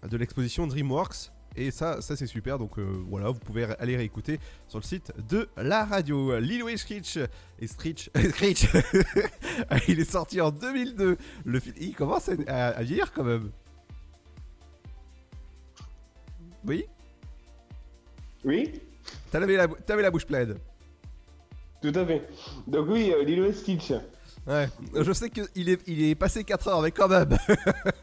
[0.10, 1.32] de l'exposition DreamWorks.
[1.58, 5.14] Et ça, ça c'est super, donc euh, voilà, vous pouvez aller réécouter sur le site
[5.30, 6.38] de la radio.
[6.40, 7.18] Lilo et et Screech,
[8.30, 8.68] Screech,
[9.88, 11.18] il est sorti en 2002.
[11.46, 13.52] Le film, il commence à, à- à vieillir quand même.
[16.68, 16.86] Oui
[18.44, 18.82] Oui
[19.32, 20.56] T'avais la, la bouche pleine.
[21.82, 22.28] Tout à fait.
[22.68, 23.92] Donc oui, euh, Lilo et Stitch.
[24.48, 27.36] Ouais, je sais qu'il est, il est passé 4 heures, mais quand même.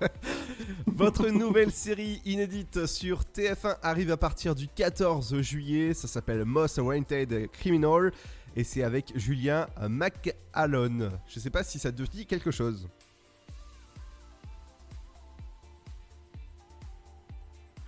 [0.86, 5.94] Votre nouvelle série inédite sur TF1 arrive à partir du 14 juillet.
[5.94, 8.12] Ça s'appelle Most Wanted Criminal.
[8.54, 11.10] Et c'est avec Julien McAllen.
[11.26, 12.88] Je sais pas si ça te dit quelque chose.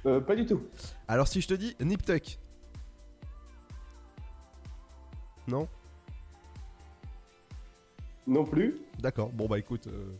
[0.07, 0.63] Euh, pas du tout.
[1.09, 2.39] Alors si je te dis Nip Tuck.
[5.49, 5.69] Non?
[8.27, 8.81] Non plus.
[8.99, 10.17] D'accord, bon bah écoute, euh,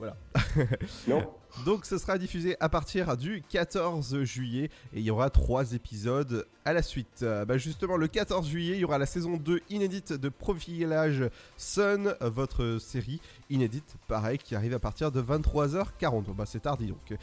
[0.00, 0.16] voilà.
[1.08, 1.30] Non.
[1.66, 6.46] Donc ce sera diffusé à partir du 14 juillet et il y aura trois épisodes
[6.64, 7.22] à la suite.
[7.22, 11.24] Euh, bah justement le 14 juillet il y aura la saison 2 inédite de Profilage
[11.56, 16.22] Sun, euh, votre série inédite pareil qui arrive à partir de 23h40.
[16.24, 17.14] Bon, bah c'est tardi donc.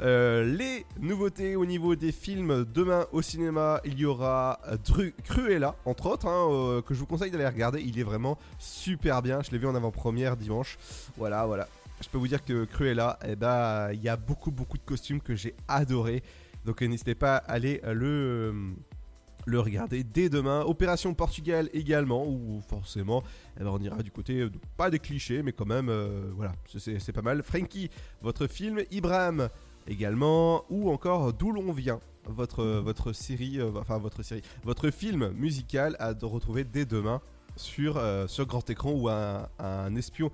[0.00, 5.74] Euh, les nouveautés au niveau des films demain au cinéma, il y aura Dru- Cruella
[5.84, 7.80] entre autres hein, euh, que je vous conseille d'aller regarder.
[7.80, 9.42] Il est vraiment super bien.
[9.42, 10.78] Je l'ai vu en avant-première dimanche.
[11.16, 11.68] Voilà, voilà.
[12.04, 15.22] Je peux vous dire que Cruella, eh ben, il y a beaucoup beaucoup de costumes
[15.22, 16.22] que j'ai adoré.
[16.66, 18.72] Donc euh, n'hésitez pas à aller euh, le euh,
[19.46, 20.60] le regarder dès demain.
[20.62, 23.22] Opération Portugal également, où forcément,
[23.58, 24.46] eh ben, on ira du côté,
[24.76, 25.90] pas des clichés, mais quand même,
[26.34, 27.42] voilà, c'est- pas mal.
[27.42, 27.90] Frankie,
[28.22, 29.48] votre film, Ibrahim
[29.86, 35.94] également, ou encore D'où l'on vient, votre, votre série, enfin votre série, votre film musical
[35.98, 37.20] à retrouver dès demain
[37.56, 40.30] sur, sur grand écran ou un espion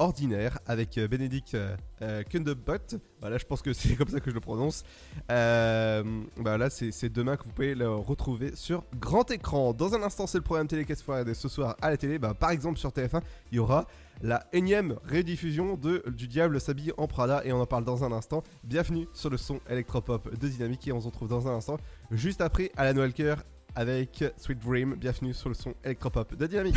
[0.00, 2.96] ordinaire avec euh, Benedict euh, euh, Cumberbatch.
[3.20, 4.82] Voilà, je pense que c'est comme ça que je le prononce.
[5.30, 6.02] Euh,
[6.38, 9.72] bah là, c'est demain que vous pouvez le retrouver sur grand écran.
[9.72, 12.18] Dans un instant, c'est le programme télé qu'est-ce Friday ce soir à la télé.
[12.18, 13.20] Bah, par exemple, sur TF1,
[13.52, 13.86] il y aura
[14.22, 18.12] la énième rediffusion de Du Diable s'habille en Prada et on en parle dans un
[18.12, 18.42] instant.
[18.64, 21.78] Bienvenue sur le son électropop de Dynamique et on se retrouve dans un instant
[22.10, 23.44] juste après à la Noël Cœur
[23.74, 24.96] avec Sweet Dream.
[24.96, 26.76] Bienvenue sur le son électropop de Dynamique.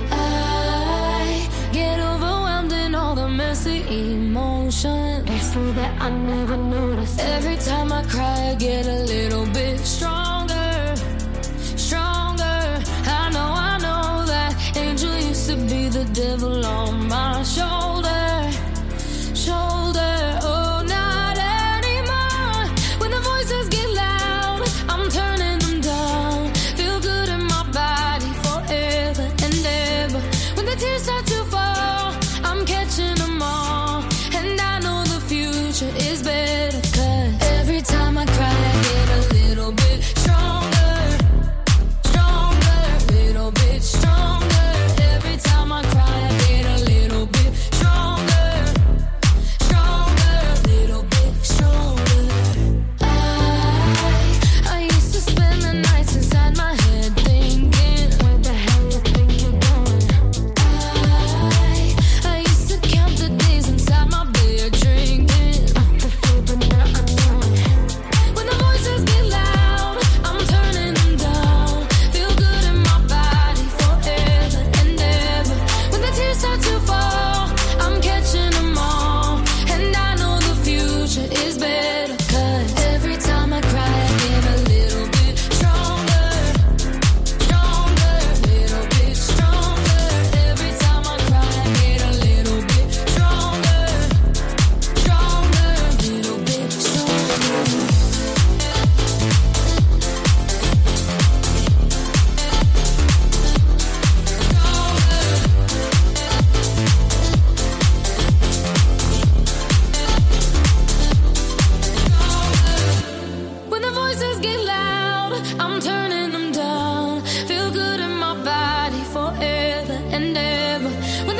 [6.11, 6.90] I never knew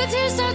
[0.02, 0.51] the tears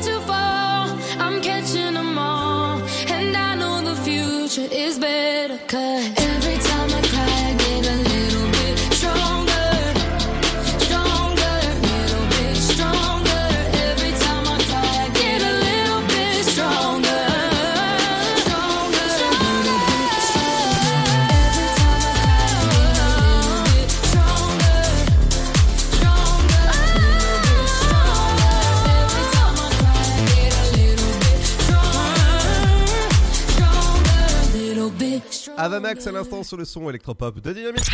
[35.86, 37.88] À l'instant sur le son électropop de Dynamique.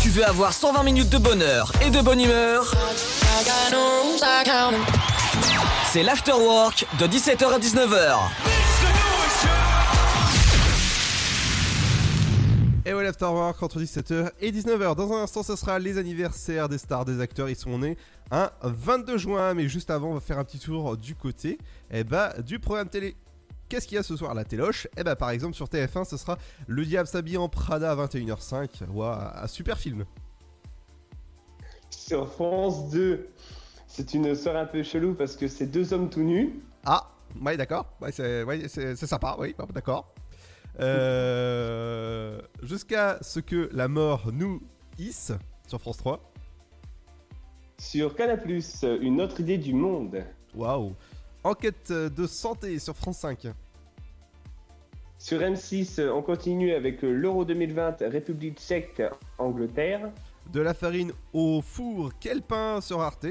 [0.00, 2.72] Tu veux avoir 120 minutes de bonheur et de bonne humeur?
[5.92, 8.16] C'est l'afterwork de 17h à 19h.
[12.86, 14.96] Et ouais, l'Afterwork entre 17h et 19h.
[14.96, 17.50] Dans un instant, ce sera les anniversaires des stars, des acteurs.
[17.50, 17.98] Ils sont nés
[18.30, 19.52] un 22 juin.
[19.52, 21.58] Mais juste avant, on va faire un petit tour du côté
[21.90, 23.14] eh bah, du programme télé.
[23.68, 24.88] Qu'est-ce qu'il y a ce soir à la téloche?
[24.96, 28.88] Eh ben par exemple sur TF1 ce sera Le Diable s'habille en Prada à 21h05.
[28.90, 30.04] Waouh, un super film.
[31.90, 33.28] Sur France 2,
[33.86, 36.60] c'est une soirée un peu chelou parce que c'est deux hommes tout nus.
[36.86, 37.10] Ah,
[37.44, 40.14] ouais d'accord, ouais, c'est ouais, sympa, oui, d'accord.
[40.80, 44.62] Euh, jusqu'à ce que la mort nous
[44.98, 45.32] hisse
[45.66, 46.32] sur France 3.
[47.78, 48.40] Sur Canal+,
[49.00, 50.24] une autre idée du monde.
[50.54, 50.94] Waouh
[51.48, 53.46] Enquête euh, de santé sur France 5.
[55.16, 59.02] Sur M6, euh, on continue avec euh, l'Euro 2020, République tchèque,
[59.38, 60.12] Angleterre.
[60.52, 63.28] De la farine au four, quel pain sur Arte?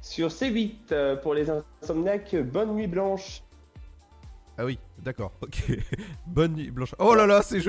[0.00, 3.44] Sur C8, pour les insomniacs, Bonne Nuit Blanche.
[4.58, 5.78] Ah oui, d'accord, ok.
[6.26, 6.96] Bonne nuit blanche.
[6.98, 7.62] Oh là là, c'est le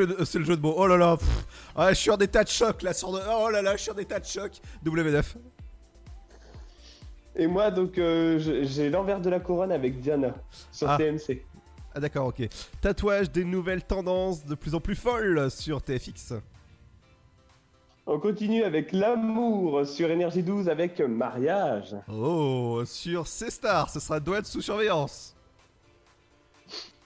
[0.44, 0.74] jeu de mots.
[0.76, 1.18] Oh là là,
[1.76, 2.94] ah, je suis en état de choc là.
[2.94, 3.20] Sur de...
[3.30, 4.54] Oh là là, je suis en état de choc.
[4.84, 5.24] W9.
[7.36, 10.34] Et moi, donc, euh, j'ai l'envers de la couronne avec Diana
[10.72, 10.98] sur Ah.
[10.98, 11.44] TMC.
[11.96, 12.48] Ah d'accord, ok.
[12.82, 16.34] Tatouage des nouvelles tendances de plus en plus folles sur TFX.
[18.06, 21.96] On continue avec l'amour sur Énergie 12 avec mariage.
[22.12, 25.36] Oh, sur C-Star, ce sera Douane sous surveillance.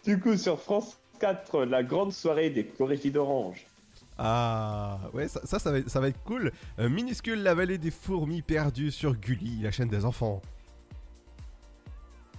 [0.05, 3.65] Du coup, sur France 4, la grande soirée des Corrigies d'Orange.
[4.17, 6.51] Ah, ouais, ça, ça, ça va, être, ça va être cool.
[6.79, 10.41] Euh, minuscule, la vallée des fourmis perdues sur Gulli, la chaîne des enfants.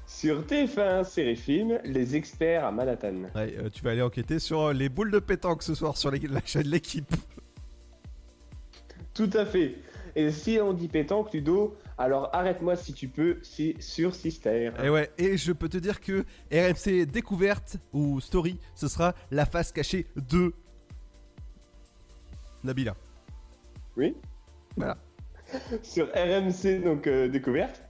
[0.06, 3.14] Sur TF1 série film, les experts à Manhattan.
[3.34, 6.10] Ouais, euh, tu vas aller enquêter sur euh, les boules de pétanque ce soir sur
[6.10, 7.14] les- la chaîne L'équipe.
[9.14, 9.76] Tout à fait.
[10.16, 14.72] Et si on dit pétanque, Ludo, alors arrête-moi si tu peux, c'est sur Sister.
[14.82, 19.44] Et ouais, et je peux te dire que RMC découverte ou story, ce sera la
[19.46, 20.52] face cachée de
[22.64, 22.94] Nabila.
[23.96, 24.16] Oui.
[24.76, 24.96] Voilà.
[25.82, 27.82] Sur RMC, donc euh, découverte,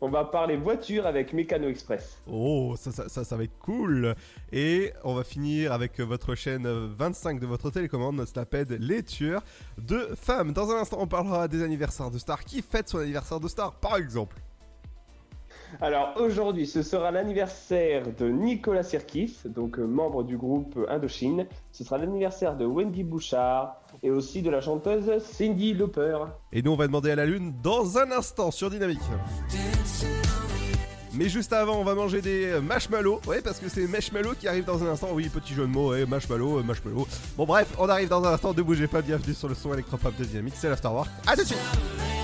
[0.00, 2.20] on va parler voiture avec Mécano Express.
[2.26, 4.14] Oh, ça, ça, ça, ça va être cool.
[4.52, 9.44] Et on va finir avec votre chaîne 25 de votre télécommande, Snaped, les tueurs
[9.78, 10.52] de femmes.
[10.52, 12.44] Dans un instant, on parlera des anniversaires de stars.
[12.44, 14.36] Qui fête son anniversaire de star, par exemple?
[15.80, 21.46] Alors aujourd'hui, ce sera l'anniversaire de Nicolas Sirkis, donc euh, membre du groupe Indochine.
[21.72, 26.18] Ce sera l'anniversaire de Wendy Bouchard et aussi de la chanteuse Cindy Lauper.
[26.52, 29.00] Et nous, on va demander à la lune dans un instant sur Dynamique.
[31.14, 33.20] Mais juste avant, on va manger des euh, marshmallows.
[33.26, 35.08] Ouais, parce que c'est marshmallow qui arrive dans un instant.
[35.12, 37.06] Oui, petit jeu de mots, ouais, marshmallow, euh, marshmallow.
[37.36, 38.52] Bon, bref, on arrive dans un instant.
[38.52, 39.00] Ne bougez pas.
[39.00, 40.54] Bienvenue sur le son électropop de Dynamique.
[40.56, 41.08] C'est l'Afterwork.
[41.26, 42.23] À tout de suite.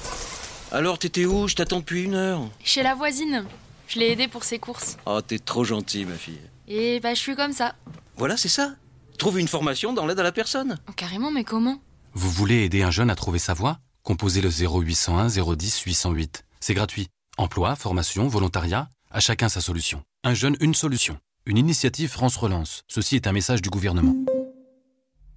[0.73, 1.47] Alors, t'étais où?
[1.49, 2.49] Je t'attends depuis une heure.
[2.63, 3.45] Chez la voisine.
[3.87, 4.97] Je l'ai aidée pour ses courses.
[5.05, 6.39] Oh, t'es trop gentil, ma fille.
[6.67, 7.75] Et bah, je suis comme ça.
[8.15, 8.75] Voilà, c'est ça.
[9.17, 10.79] Trouve une formation dans l'aide à la personne.
[10.89, 11.81] Oh, carrément, mais comment?
[12.13, 13.79] Vous voulez aider un jeune à trouver sa voie?
[14.03, 16.45] Composez le 0801 010 808.
[16.61, 17.09] C'est gratuit.
[17.37, 20.03] Emploi, formation, volontariat, à chacun sa solution.
[20.23, 21.19] Un jeune, une solution.
[21.45, 22.83] Une initiative France Relance.
[22.87, 24.15] Ceci est un message du gouvernement.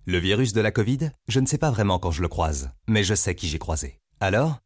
[0.07, 3.03] Le virus de la Covid, je ne sais pas vraiment quand je le croise, mais
[3.03, 4.01] je sais qui j'ai croisé.
[4.21, 4.59] Alors,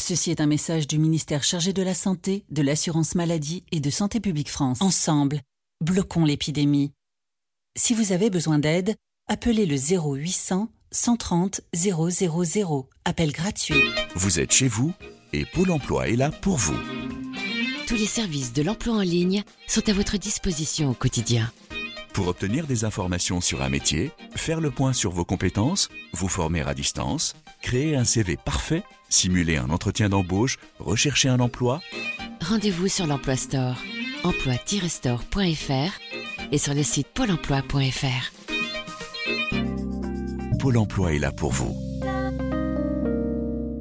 [0.00, 3.90] Ceci est un message du ministère chargé de la Santé, de l'Assurance Maladie et de
[3.90, 4.80] Santé Publique France.
[4.80, 5.42] Ensemble,
[5.84, 6.90] bloquons l'épidémie.
[7.76, 8.96] Si vous avez besoin d'aide,
[9.28, 12.88] appelez le 0800 130 000.
[13.04, 13.74] Appel gratuit.
[14.16, 14.92] Vous êtes chez vous
[15.34, 16.78] et Pôle emploi est là pour vous.
[17.86, 21.52] Tous les services de l'emploi en ligne sont à votre disposition au quotidien.
[22.14, 26.62] Pour obtenir des informations sur un métier, faire le point sur vos compétences, vous former
[26.62, 31.80] à distance, créer un CV parfait, simuler un entretien d'embauche, rechercher un emploi,
[32.40, 33.76] Rendez-vous sur l'Emploi Store,
[34.24, 36.00] emploi-store.fr
[36.52, 38.32] et sur le site pôle emploi.fr.
[40.58, 41.76] Pôle emploi est là pour vous.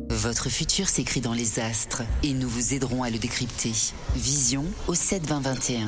[0.10, 3.72] Votre futur s'écrit dans les astres et nous vous aiderons à le décrypter.
[4.16, 5.88] Vision au 7 20 21.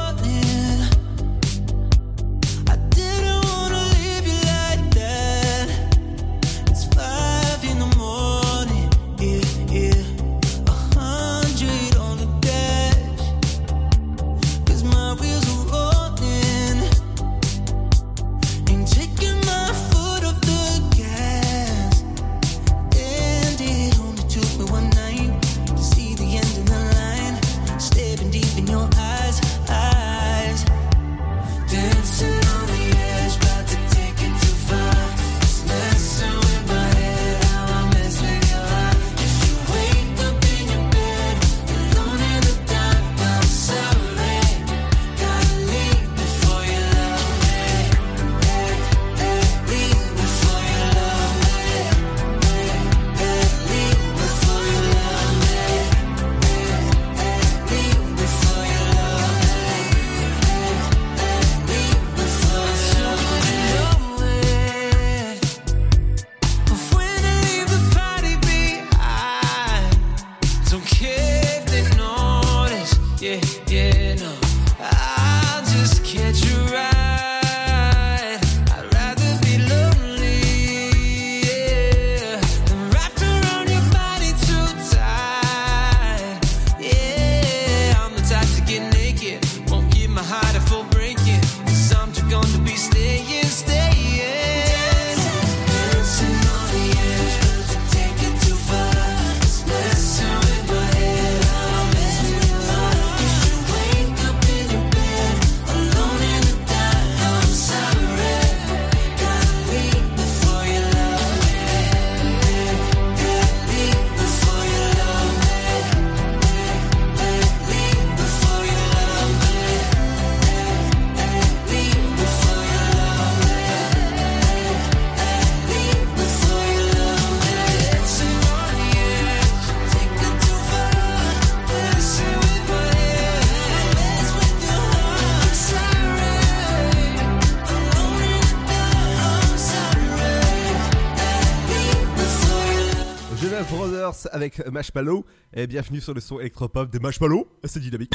[144.41, 145.23] Avec Marshmallow.
[145.53, 147.47] Et bienvenue sur le son électropop des Marshmallow.
[147.63, 148.11] C'est dynamique.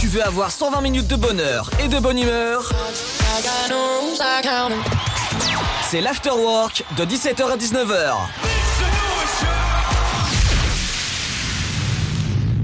[0.00, 2.70] Tu veux avoir 120 minutes de bonheur et de bonne humeur?
[5.88, 8.16] C'est l'afterwork de 17h à 19h.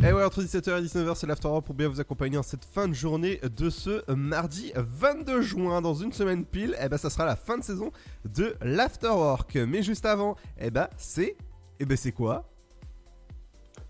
[0.05, 2.89] Et ouais, entre 17h et 19h, c'est l'Afterwork pour bien vous accompagner en cette fin
[2.89, 5.81] de journée de ce mardi 22 juin.
[5.81, 7.93] Dans une semaine pile, et ben ça sera la fin de saison
[8.25, 9.55] de l'Afterwork.
[9.55, 11.37] Mais juste avant, et ben c'est.
[11.83, 12.45] Et ben c'est quoi?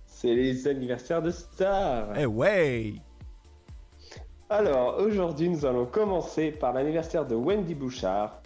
[0.06, 2.18] C'est les anniversaires de stars.
[2.18, 2.94] Eh ouais
[4.48, 8.40] Alors, aujourd'hui, nous allons commencer par l'anniversaire de Wendy Bouchard.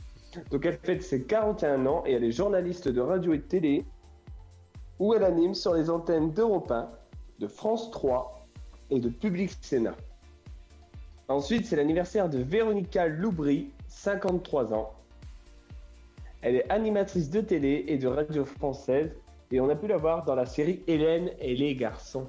[0.50, 3.84] Donc, elle fête ses 41 ans et elle est journaliste de radio et de télé,
[4.98, 6.90] où elle anime sur les antennes d'Europe 1,
[7.38, 8.48] de France 3
[8.90, 9.94] et de Public Sénat.
[11.28, 14.92] Ensuite, c'est l'anniversaire de Véronica Loubry, 53 ans.
[16.42, 19.12] Elle est animatrice de télé et de radio française
[19.50, 22.28] et on a pu la voir dans la série Hélène et les garçons.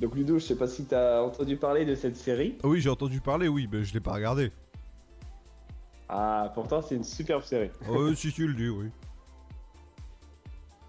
[0.00, 2.56] Donc Ludo, je sais pas si tu as entendu parler de cette série.
[2.64, 4.50] Oui, j'ai entendu parler, oui, mais je l'ai pas regardé.
[6.08, 7.70] Ah, pourtant c'est une superbe série.
[7.88, 8.90] Oh, si tu le dis, oui.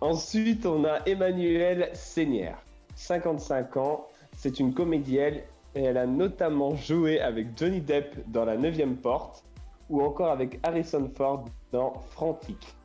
[0.01, 2.61] Ensuite, on a Emmanuelle Seignière,
[2.95, 4.07] 55 ans.
[4.35, 5.39] C'est une comédienne
[5.75, 9.45] et elle a notamment joué avec Johnny Depp dans La 9 Porte
[9.89, 12.75] ou encore avec Harrison Ford dans Frantic.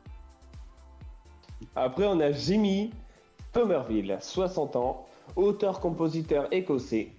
[1.75, 2.91] Après, on a Jimmy
[3.53, 7.09] Somerville, 60 ans, auteur-compositeur écossais.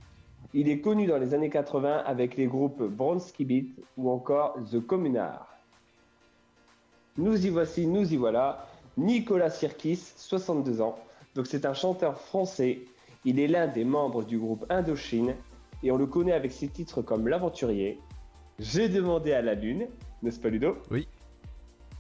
[0.53, 4.81] Il est connu dans les années 80 avec les groupes Bronski Beat ou encore The
[4.81, 5.47] Communard.
[7.17, 8.67] Nous y voici, nous y voilà.
[8.97, 10.99] Nicolas Sirkis, 62 ans.
[11.35, 12.81] Donc c'est un chanteur français.
[13.25, 15.35] Il est l'un des membres du groupe Indochine
[15.83, 17.99] et on le connaît avec ses titres comme L'Aventurier,
[18.59, 19.89] J'ai demandé à la Lune,
[20.23, 20.77] n'est-ce pas Ludo?
[20.91, 21.07] Oui.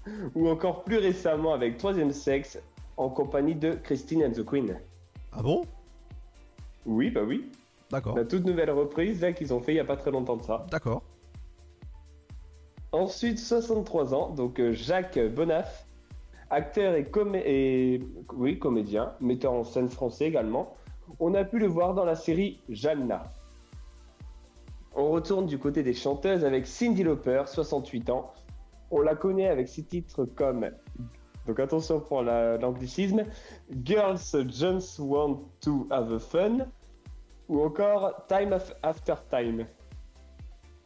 [0.34, 2.58] Ou encore plus récemment avec Troisième Sexe
[2.96, 4.78] en compagnie de Christine and the Queen.
[5.32, 5.64] Ah bon?
[6.86, 7.50] Oui, bah oui.
[7.90, 8.16] D'accord.
[8.16, 10.42] La toute nouvelle reprise là qu'ils ont fait il y a pas très longtemps de
[10.42, 10.66] ça.
[10.70, 11.02] D'accord.
[12.92, 15.86] Ensuite, 63 ans, donc euh, Jacques Bonaf,
[16.50, 18.02] acteur et, comé- et-
[18.34, 20.74] oui, comédien, metteur en scène français également.
[21.20, 23.24] On a pu le voir dans la série Jeanna.
[24.96, 28.32] On retourne du côté des chanteuses avec Cindy Lauper, 68 ans.
[28.90, 30.68] On la connaît avec ses titres comme,
[31.46, 33.24] donc attention pour la- l'anglicisme,
[33.84, 34.18] Girls
[34.50, 36.66] Just Want to Have Fun
[37.48, 39.66] ou encore Time Af- After Time.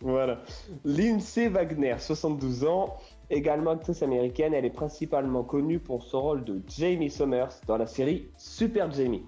[0.01, 0.39] Voilà.
[0.85, 2.97] Lindsay Wagner, 72 ans,
[3.31, 7.87] également actrice américaine, elle est principalement connue pour son rôle de Jamie Summers dans la
[7.87, 9.23] série Super Jamie.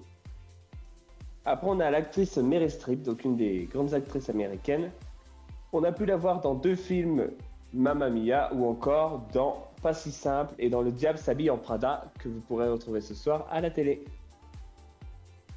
[1.46, 4.90] Après, on a l'actrice Meryl Streep, donc une des grandes actrices américaines.
[5.72, 7.30] On a pu la voir dans deux films,
[7.76, 12.10] Mamma Mia, ou encore dans Pas si simple et dans Le Diable s'habille en Prada,
[12.18, 14.02] que vous pourrez retrouver ce soir à la télé.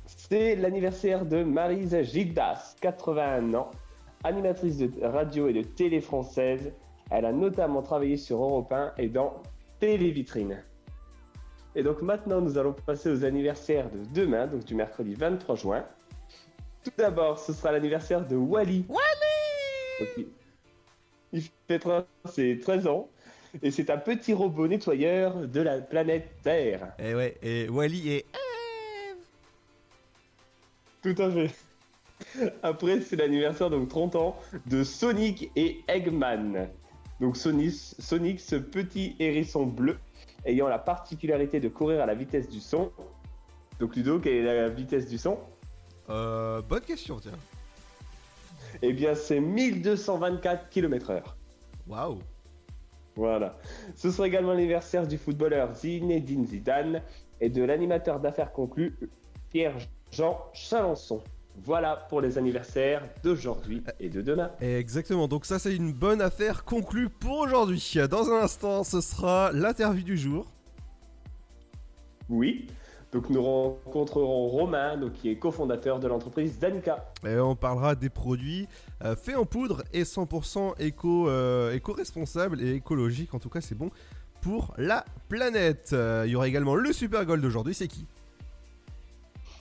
[0.05, 3.72] C'est l'anniversaire de Maryse Gildas, 81 ans,
[4.24, 6.74] animatrice de radio et de télé française.
[7.09, 9.41] Elle a notamment travaillé sur Europe 1 et dans
[9.80, 10.61] Télévitrine.
[11.76, 15.86] Et donc maintenant, nous allons passer aux anniversaires de demain, donc du mercredi 23 juin.
[16.84, 18.86] Tout d'abord, ce sera l'anniversaire de Wally.
[18.89, 20.28] Wally
[21.32, 23.10] Il fait 13 ses 13 ans.
[23.64, 26.94] Et c'est un petit robot nettoyeur de la planète Terre.
[27.00, 28.26] Et ouais, et Wally est.
[31.02, 31.50] Tout à fait.
[32.64, 36.70] Après, c'est l'anniversaire, donc 30 ans, de Sonic et Eggman.
[37.20, 39.98] Donc Sonic, Sonic, ce petit hérisson bleu,
[40.46, 42.92] ayant la particularité de courir à la vitesse du son.
[43.80, 45.38] Donc Ludo, quelle est la vitesse du son?
[46.10, 47.32] Euh, bonne question, tiens.
[48.82, 51.22] Eh bien, c'est 1224 km/h.
[51.88, 52.20] Waouh
[53.15, 53.57] Voilà.
[53.95, 57.01] Ce sera également l'anniversaire du footballeur Zinedine Zidane
[57.41, 58.97] et de l'animateur d'affaires conclues
[59.49, 61.22] Pierre-Jean Chalençon.
[61.65, 64.51] Voilà pour les anniversaires d'aujourd'hui et de demain.
[64.61, 67.97] Exactement, donc ça c'est une bonne affaire conclue pour aujourd'hui.
[68.09, 70.47] Dans un instant, ce sera l'interview du jour.
[72.30, 72.67] Oui.
[73.12, 77.12] Donc nous rencontrerons Romain, donc, qui est cofondateur de l'entreprise Danica.
[77.26, 78.68] Et on parlera des produits
[79.03, 83.34] euh, faits en poudre et 100% éco, euh, éco-responsables et écologiques.
[83.34, 83.89] En tout cas, c'est bon
[84.41, 85.89] pour la planète.
[85.93, 87.74] Euh, Il y aura également le Super Gold d'aujourd'hui.
[87.74, 88.05] C'est qui?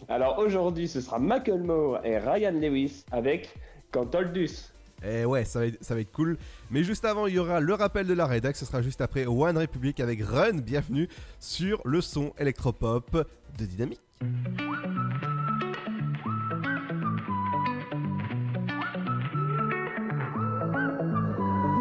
[0.09, 3.55] Alors aujourd'hui, ce sera Macklemore et Ryan Lewis avec
[3.93, 4.73] Cantoldus.
[5.05, 6.37] Et ouais, ça va, être, ça va être cool.
[6.71, 8.57] Mais juste avant, il y aura le rappel de la rédac.
[8.57, 10.59] Ce sera juste après One Republic avec Run.
[10.59, 13.25] Bienvenue sur le son électropop
[13.59, 14.01] de Dynamique.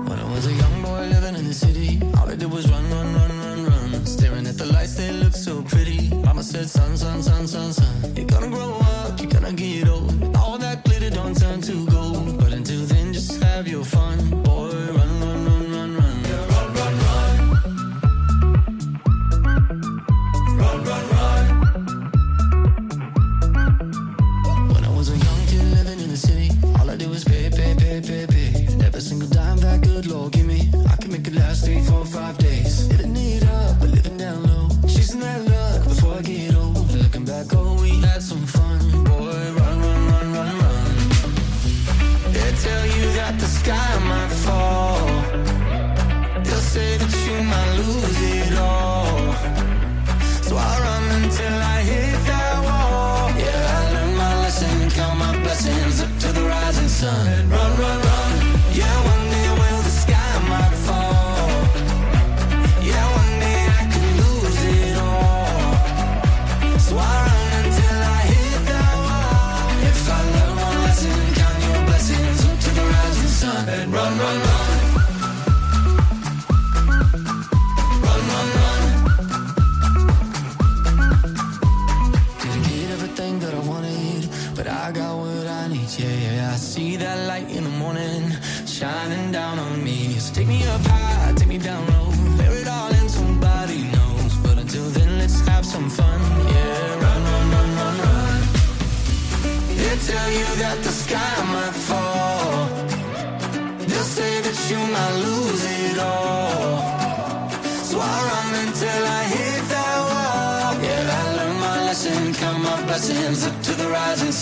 [0.07, 2.83] When I was a young boy living in the city, all I did was run,
[2.89, 4.05] run, run, run, run.
[4.05, 6.09] Staring at the lights, they look so pretty.
[6.25, 8.15] Mama said, son, son, son, son, son.
[8.15, 10.35] You're gonna grow up, you're gonna get old.
[10.35, 12.39] All that glitter don't turn to gold.
[12.39, 14.17] But until then, just have your fun.
[14.41, 15.16] Boy, run,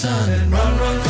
[0.06, 0.52] sun.
[0.52, 1.05] Run, run, run.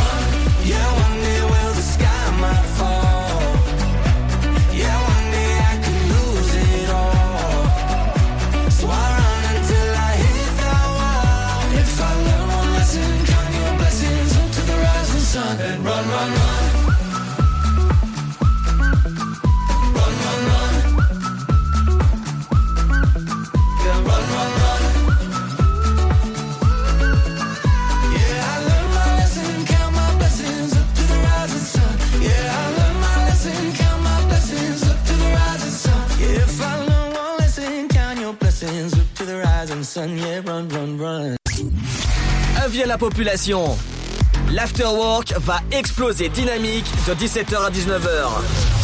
[42.84, 43.78] La population.
[44.52, 48.75] L'afterwork va exploser dynamique de 17h à 19h.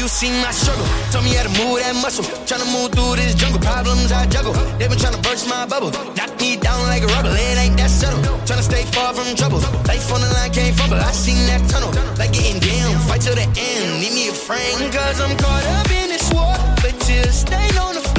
[0.00, 2.24] You seen my struggle, tell me how to move that muscle.
[2.48, 4.56] Tryna move through this jungle, problems I juggle.
[4.80, 7.28] They been tryna burst my bubble, knock me down like a rubber.
[7.36, 8.16] It ain't that subtle.
[8.48, 9.60] Tryna stay far from trouble.
[9.84, 10.96] Life on the line can't fumble.
[10.96, 12.96] I seen that tunnel, like getting down.
[13.12, 14.88] Fight till the end, need me a friend.
[14.88, 18.09] Cause I'm caught up in this war, but you stay on the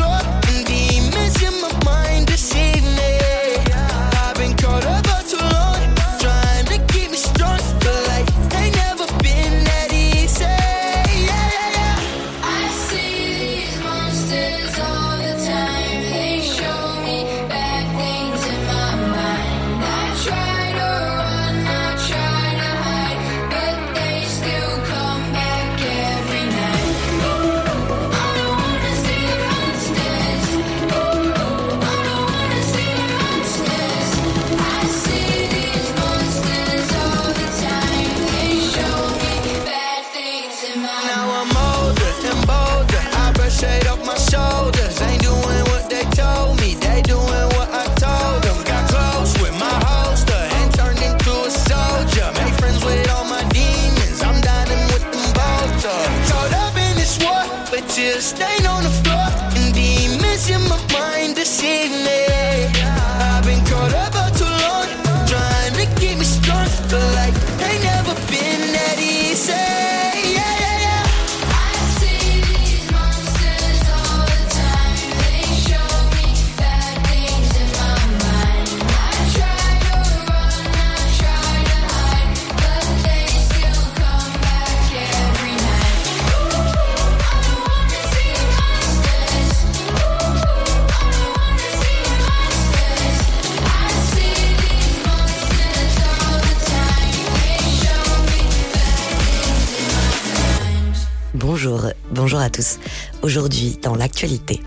[102.42, 102.80] à tous.
[103.22, 104.62] Aujourd'hui, dans l'actualité.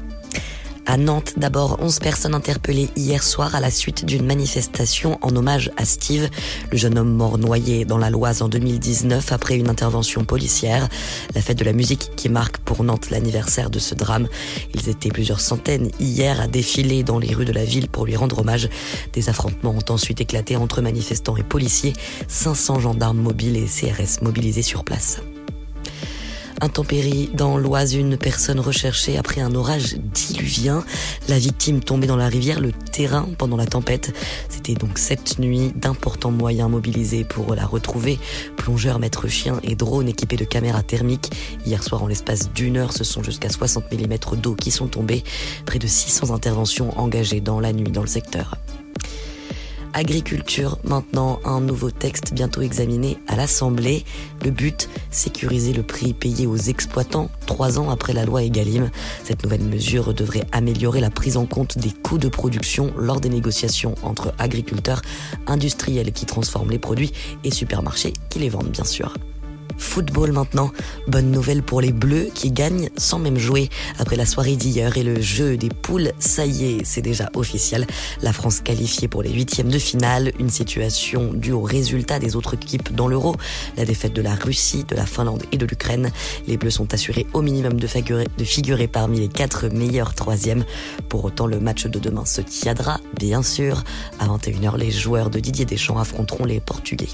[0.87, 5.71] À Nantes, d'abord, 11 personnes interpellées hier soir à la suite d'une manifestation en hommage
[5.79, 6.29] à Steve,
[6.71, 10.89] le jeune homme mort noyé dans la Loise en 2019 après une intervention policière.
[11.35, 14.29] La fête de la musique qui marque pour Nantes l'anniversaire de ce drame.
[14.75, 18.17] Ils étaient plusieurs centaines hier à défiler dans les rues de la ville pour lui
[18.17, 18.69] rendre hommage.
[19.15, 21.95] Des affrontements ont ensuite éclaté entre manifestants et policiers.
[22.29, 25.21] 500 gendarmes mobiles et CRS mobilisés sur place.
[26.61, 30.85] Intempérie dans l'Oise, une personne recherchée après un orage diluvien.
[31.29, 34.15] La victime tombée dans la rivière, le terrain pendant la tempête.
[34.49, 38.19] C'était donc cette nuit d'importants moyens mobilisés pour la retrouver.
[38.57, 41.31] Plongeurs, maîtres chiens et drones équipés de caméras thermiques.
[41.67, 45.25] Hier soir, en l'espace d'une heure, ce sont jusqu'à 60 mm d'eau qui sont tombés.
[45.67, 48.57] Près de 600 interventions engagées dans la nuit dans le secteur.
[49.97, 54.05] Agriculture, maintenant un nouveau texte bientôt examiné à l'Assemblée.
[54.45, 58.91] Le but, sécuriser le prix payé aux exploitants trois ans après la loi Egalim.
[59.23, 63.29] Cette nouvelle mesure devrait améliorer la prise en compte des coûts de production lors des
[63.29, 65.01] négociations entre agriculteurs,
[65.47, 67.13] industriels qui transforment les produits
[67.45, 69.15] et supermarchés qui les vendent bien sûr.
[69.77, 70.73] Football maintenant,
[71.07, 73.69] bonne nouvelle pour les Bleus qui gagnent sans même jouer.
[73.99, 77.87] Après la soirée d'hier et le jeu des poules, ça y est, c'est déjà officiel.
[78.23, 82.55] La France qualifiée pour les huitièmes de finale, une situation due au résultat des autres
[82.55, 83.37] équipes dans l'Euro.
[83.77, 86.11] La défaite de la Russie, de la Finlande et de l'Ukraine.
[86.47, 87.87] Les Bleus sont assurés au minimum de
[88.45, 90.65] figurer, parmi les quatre meilleurs troisièmes.
[91.09, 93.85] Pour autant, le match de demain se tiendra, bien sûr.
[94.19, 97.09] À 21h, les joueurs de Didier Deschamps affronteront les Portugais.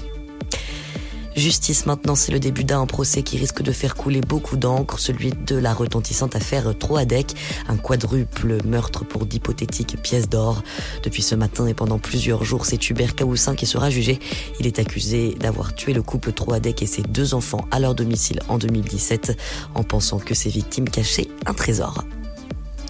[1.35, 5.31] Justice maintenant, c'est le début d'un procès qui risque de faire couler beaucoup d'encre, celui
[5.31, 7.33] de la retentissante affaire Troadec,
[7.69, 10.61] un quadruple meurtre pour d'hypothétiques pièces d'or.
[11.03, 14.19] Depuis ce matin et pendant plusieurs jours, c'est Hubert Caoussin qui sera jugé.
[14.59, 18.41] Il est accusé d'avoir tué le couple Troadec et ses deux enfants à leur domicile
[18.49, 19.37] en 2017
[19.73, 22.03] en pensant que ses victimes cachaient un trésor.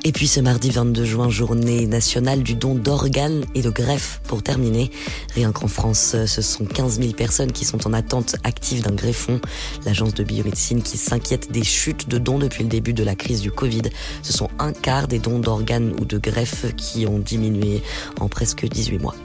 [0.04, 4.20] Et puis ce mardi 22 juin, journée nationale du don d'organes et de greffes.
[4.28, 4.89] Pour terminer,
[5.36, 9.39] rien qu'en France, ce sont 15 000 personnes qui sont en attente active d'un greffon.
[9.86, 13.41] L'agence de biomédecine qui s'inquiète des chutes de dons depuis le début de la crise
[13.41, 13.84] du Covid.
[14.24, 17.84] Ce sont un quart des dons d'organes ou de greffes qui ont diminué
[18.20, 19.16] en presque 18 mois.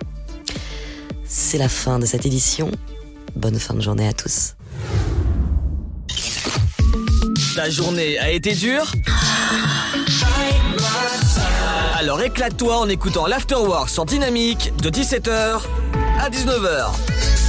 [1.24, 2.70] C'est la fin de cette édition.
[3.34, 4.56] Bonne fin de journée à tous.
[7.54, 8.92] Ta journée a été dure
[11.98, 15.60] Alors éclate-toi en écoutant l'Afterwork sur Dynamique de 17h
[16.20, 17.45] à 19h.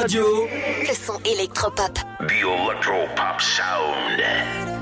[0.00, 0.48] Radio.
[0.88, 1.92] Le son électropop.
[2.20, 4.79] The electro-pop sound.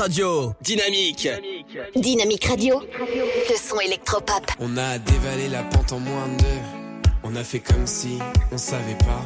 [0.00, 0.54] Radio.
[0.62, 1.28] Dynamique.
[1.94, 4.50] Dynamique Radio, le son électropop.
[4.58, 7.10] On a dévalé la pente en moins de deux.
[7.22, 8.18] On a fait comme si
[8.50, 9.20] on savait pas.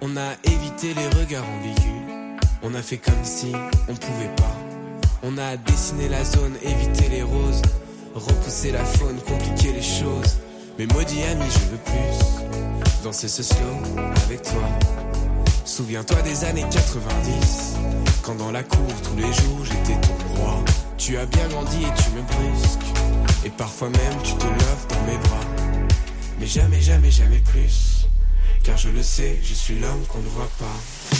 [0.00, 2.40] On a évité les regards ambigus.
[2.62, 3.52] On a fait comme si
[3.88, 4.56] on pouvait pas.
[5.22, 7.60] On a dessiné la zone, évité les roses.
[8.14, 10.38] Repousser la faune, compliquer les choses.
[10.78, 13.04] Mais maudit ami, je veux plus.
[13.04, 13.76] Danser ce slow
[14.24, 15.05] avec toi.
[15.66, 17.74] Souviens-toi des années 90.
[18.22, 20.64] Quand dans la cour, tous les jours, j'étais ton roi.
[20.96, 22.86] Tu as bien grandi et tu me brusques.
[23.44, 25.44] Et parfois même, tu te lèves dans mes bras.
[26.38, 28.06] Mais jamais, jamais, jamais plus.
[28.62, 30.76] Car je le sais, je suis l'homme qu'on ne voit pas.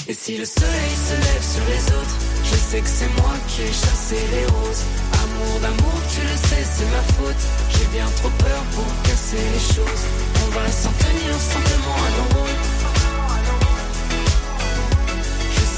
[0.06, 3.62] Et si le soleil se lève sur les autres, je sais que c'est moi qui
[3.62, 4.84] ai chassé les roses.
[5.24, 7.42] Amour d'amour, tu le sais, c'est ma faute.
[7.70, 10.04] J'ai bien trop peur pour casser les choses.
[10.46, 12.65] On va s'en tenir simplement à nos rôles.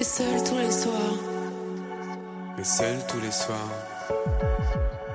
[0.00, 1.18] Et seul tous les soirs.
[2.58, 3.56] Mais seul tous les soirs.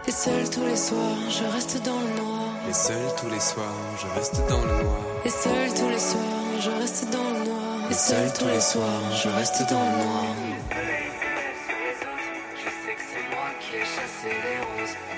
[0.07, 2.53] Et seul tous les soirs, je reste dans le noir.
[2.69, 3.65] Et seul tous les soirs,
[4.01, 5.01] je reste dans le noir.
[5.25, 7.91] Et seul tous les soirs, je reste dans le noir.
[7.91, 10.23] Et seul tous les soirs, je reste dans le noir.
[12.55, 15.08] Je sais que c'est moi qui ai chassé les roses.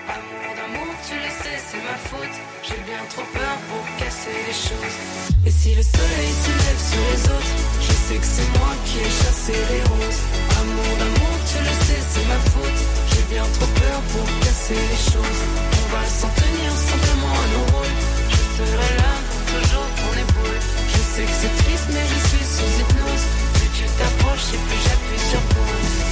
[1.70, 2.38] C'est ma faute.
[2.64, 4.98] J'ai bien trop peur pour casser les choses.
[5.46, 8.98] Et si le soleil se lève sur les autres, je sais que c'est moi qui
[9.00, 10.22] ai chassé les roses.
[10.62, 12.82] Amour d'amour, tu le sais, c'est ma faute.
[13.12, 15.42] J'ai bien trop peur pour casser les choses.
[15.82, 17.98] On va s'en tenir simplement à nos rôles.
[18.32, 20.60] Je serai là pour toujours ton épaule.
[20.94, 23.26] Je sais que c'est triste, mais je suis sous hypnose.
[23.56, 26.11] Plus tu t'approches et plus j'appuie sur pause.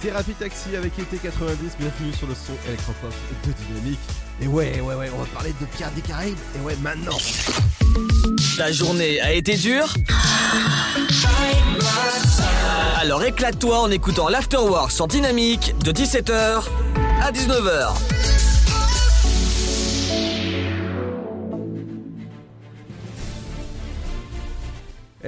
[0.00, 3.12] Thérapie Taxi avec été 90, bienvenue sur le son électropop
[3.46, 3.98] de Dynamique.
[4.40, 6.36] Et ouais, ouais, ouais, on va parler de Pierre des Caraïbes.
[6.56, 7.18] Et ouais, maintenant.
[8.56, 9.92] Ta journée a été dure?
[13.00, 16.62] Alors éclate-toi en écoutant l'Afterwork sur Dynamique de 17h
[17.20, 18.47] à 19h.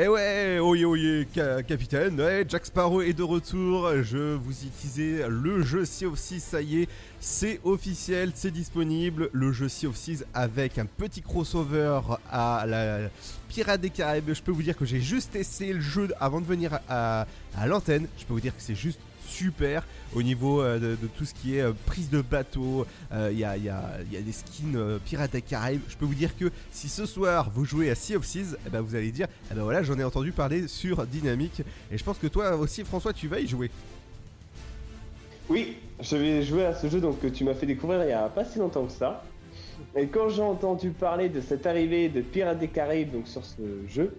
[0.03, 4.55] Eh ouais, oye oye, ca- capitaine, ouais, Jack Sparrow est de retour, je vous
[4.99, 6.89] y le jeu Sea of Thieves, ça y est,
[7.21, 12.01] c'est officiel, c'est disponible, le jeu Sea of Thieves avec un petit crossover
[12.33, 13.11] à la
[13.51, 16.47] Pirates des Caraïbes, je peux vous dire que j'ai juste essayé le jeu avant de
[16.47, 17.27] venir à
[17.67, 19.01] l'antenne, je peux vous dire que c'est juste
[19.45, 19.85] super
[20.15, 22.87] au niveau euh, de, tout ce qui est euh, prise de bateau.
[23.13, 25.81] euh, Il y, a, il y a- y des skins euh, Pirates des Caraïbes.
[25.89, 28.71] Je peux vous dire que si ce soir vous jouez à Sea of Thieves, eh
[28.71, 31.63] ben, vous allez dire eh ben voilà, j'en ai entendu parler sur Dynamique.
[31.91, 33.71] Et je pense que toi aussi, François, tu vas y jouer.
[35.49, 38.29] Oui, je vais jouer à ce jeu donc tu m'as fait découvrir il y a
[38.29, 39.25] pas si longtemps que ça.
[39.97, 43.63] Et quand j'ai entendu parler de cette arrivée de Pirates des Caraïbes donc sur ce
[43.89, 44.15] jeu,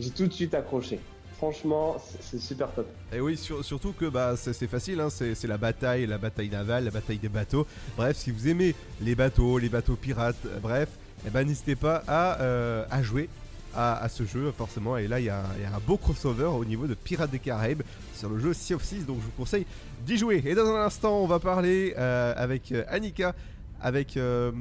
[0.00, 0.98] j'ai tout de suite accroché.
[1.46, 2.86] Franchement, c'est- super top.
[3.12, 6.84] Et oui, sur- surtout que bah, c'est facile, hein, c'est la bataille, la bataille navale,
[6.84, 7.66] la bataille des bateaux.
[7.96, 10.88] Bref, si vous aimez les bateaux, les bateaux pirates, euh, bref,
[11.26, 13.28] eh ben, n'hésitez pas à, euh, jouer
[13.74, 14.96] à, ce jeu, forcément.
[14.96, 17.82] Et là, il y, a un- beau crossover au niveau de Pirates des Caraïbes
[18.14, 19.66] sur le jeu Sea of Thieves, donc je vous conseille
[20.06, 20.40] d'y jouer.
[20.46, 23.34] Et dans un instant, on va parler euh, avec Annika,
[23.80, 24.16] avec.
[24.16, 24.52] euh,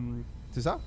[0.51, 0.79] c'est ça?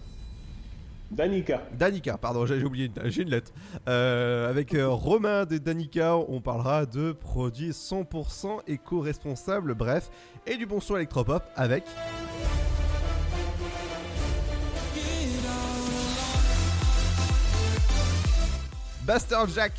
[1.10, 1.62] Danica.
[1.72, 3.52] Danica, pardon, j'ai oublié, j'ai une lettre.
[3.88, 10.10] Euh, avec euh, Romain de Danica, on parlera de produits 100% éco-responsables, bref,
[10.46, 11.84] et du bon son électropop avec.
[19.02, 19.72] Bastard Jack,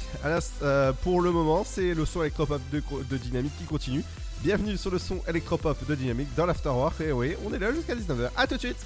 [0.61, 4.03] euh, pour le moment, c'est le son électropop de, de Dynamique qui continue.
[4.43, 7.01] Bienvenue sur le son électropop de Dynamique dans l'Afterwork.
[7.01, 8.29] Et oui, on est là jusqu'à 19h.
[8.37, 8.85] A tout de suite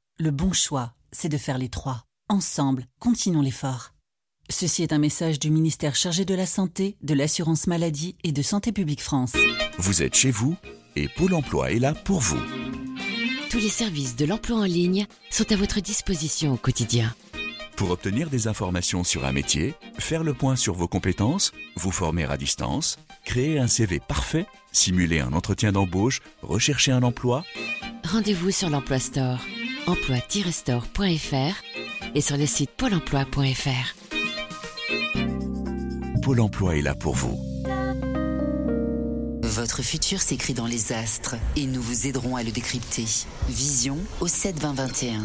[0.21, 2.05] Le bon choix, c'est de faire les trois.
[2.29, 3.95] Ensemble, continuons l'effort.
[4.51, 8.43] Ceci est un message du ministère chargé de la Santé, de l'Assurance Maladie et de
[8.43, 9.33] Santé Publique France.
[9.79, 10.55] Vous êtes chez vous
[10.95, 12.39] et Pôle emploi est là pour vous.
[13.49, 17.15] Tous les services de l'emploi en ligne sont à votre disposition au quotidien.
[17.75, 22.25] Pour obtenir des informations sur un métier, faire le point sur vos compétences, vous former
[22.25, 27.43] à distance, créer un CV parfait, simuler un entretien d'embauche, rechercher un emploi,
[28.11, 29.39] Rendez-vous sur l'Emploi Store,
[29.87, 33.95] emploi-store.fr et sur le site pôle emploi.fr.
[36.21, 37.39] Pôle emploi est là pour vous.
[39.43, 43.05] Votre futur s'écrit dans les astres et nous vous aiderons à le décrypter.
[43.49, 45.21] Vision au 7 20 21.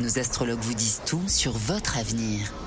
[0.00, 2.52] Nos astrologues vous disent tout sur votre avenir.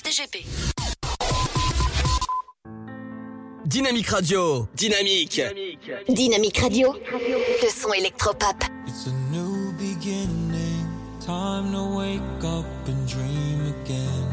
[0.00, 0.44] DGP.
[3.66, 4.66] Dynamique Radio.
[4.74, 5.42] Dynamique.
[6.08, 8.56] Dynamique Radio, le son électropop.
[8.86, 10.86] It's a new beginning.
[11.20, 14.28] Time to wake up and dream again.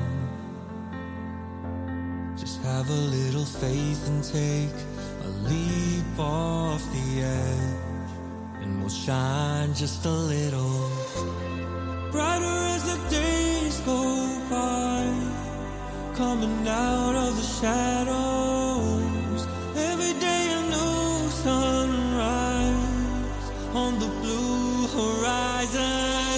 [2.37, 4.75] Just have a little faith and take
[5.25, 8.61] a leap off the edge.
[8.61, 10.89] And we'll shine just a little
[12.11, 15.38] brighter as the days go by.
[16.19, 19.47] Coming out of the shadows.
[19.73, 22.75] Every day a new sunrise
[23.73, 26.28] on the blue horizon.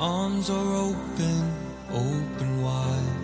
[0.00, 1.54] Arms are open,
[1.92, 3.16] open wide.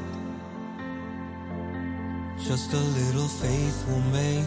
[2.38, 4.46] Just a little faith will make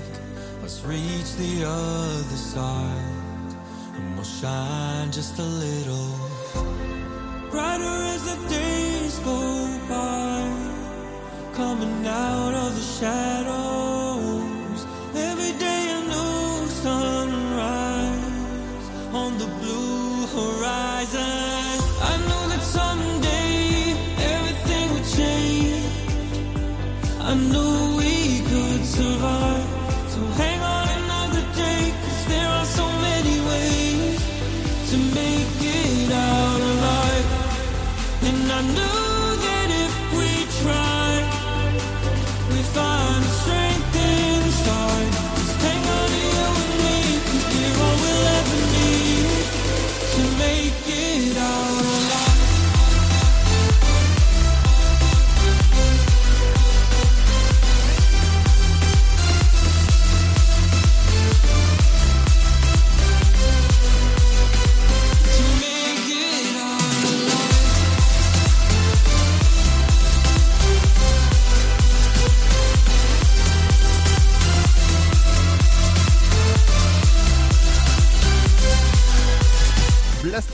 [0.64, 3.56] us reach the other side.
[3.96, 6.14] And we'll shine just a little
[7.50, 10.46] brighter as the days go by.
[11.56, 14.86] Coming out of the shadows.
[15.16, 17.66] Every day a new sunrise
[19.14, 21.39] on the blue horizon.
[38.60, 41.09] I knew that if we tried,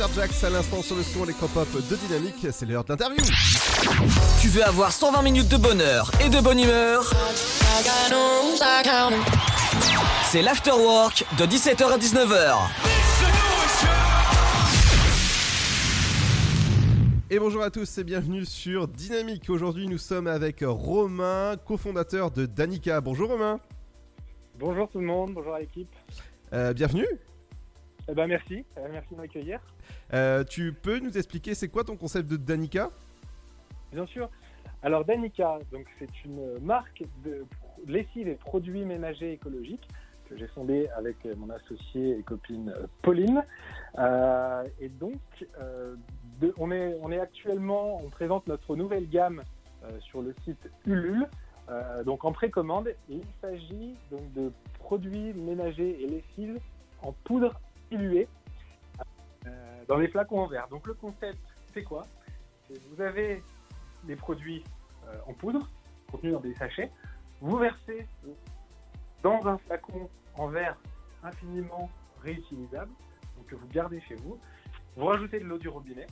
[0.06, 3.24] Blaster Jacks à l'instant sur le son électropop de Dynamique, c'est l'heure de l'interview.
[4.42, 7.12] Tu veux avoir 120 minutes de bonheur et de bonne humeur?
[10.24, 12.56] C'est l'afterwork de 17h à 19h.
[17.30, 19.50] Et bonjour à tous et bienvenue sur Dynamique.
[19.50, 23.02] Aujourd'hui, nous sommes avec Romain, cofondateur de Danica.
[23.02, 23.60] Bonjour Romain.
[24.60, 25.94] Bonjour tout le monde, bonjour à l'équipe.
[26.54, 27.08] Euh, bienvenue.
[28.08, 29.60] Eh ben merci, euh, merci de m'accueillir.
[30.14, 32.92] Euh, tu peux nous expliquer c'est quoi ton concept de Danica?
[33.92, 34.30] Bien sûr.
[34.84, 37.46] Alors Danica, donc c'est une marque de
[37.88, 39.88] lessive et produits ménagers écologiques
[40.30, 43.44] que j'ai fondée avec mon associée et copine euh, Pauline.
[43.98, 45.20] Euh, et donc
[46.58, 49.42] on, est, on est actuellement, on présente notre nouvelle gamme
[50.00, 51.28] sur le site Ulule,
[52.06, 52.88] donc en précommande.
[52.88, 56.60] Et il s'agit donc de produits ménagers et lessives
[57.02, 57.54] en poudre
[57.90, 58.28] diluée
[59.88, 60.68] dans les flacons en verre.
[60.70, 61.40] Donc le concept,
[61.74, 62.06] c'est quoi?
[62.70, 63.44] Vous avez
[64.04, 64.64] des produits
[65.08, 65.70] euh, en poudre
[66.12, 66.92] contenus dans des sachets.
[67.42, 68.08] Vous versez
[69.22, 70.78] dans un flacon en verre
[71.24, 71.90] infiniment
[72.22, 72.92] réutilisable,
[73.38, 74.40] donc que vous gardez chez vous.
[74.96, 76.08] Vous rajoutez de l'eau du robinet,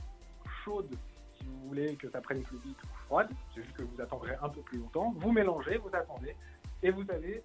[0.64, 0.94] chaude
[1.38, 4.34] si vous voulez que ça prenne plus vite ou froide, c'est juste que vous attendrez
[4.40, 5.12] un peu plus longtemps.
[5.16, 6.36] Vous mélangez, vous attendez,
[6.82, 7.42] et vous avez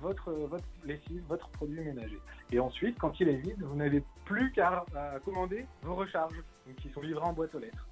[0.00, 2.18] votre, votre lessive, votre produit ménager.
[2.52, 4.84] Et ensuite, quand il est vide, vous n'avez plus qu'à
[5.24, 6.40] commander vos recharges,
[6.78, 7.86] qui sont livrées en boîte aux lettres.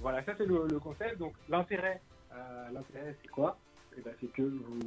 [0.00, 1.18] Voilà, ça c'est le, le concept.
[1.18, 2.00] Donc l'intérêt,
[2.32, 3.58] euh, c'est quoi?
[3.96, 4.78] Eh ben, C'est que vous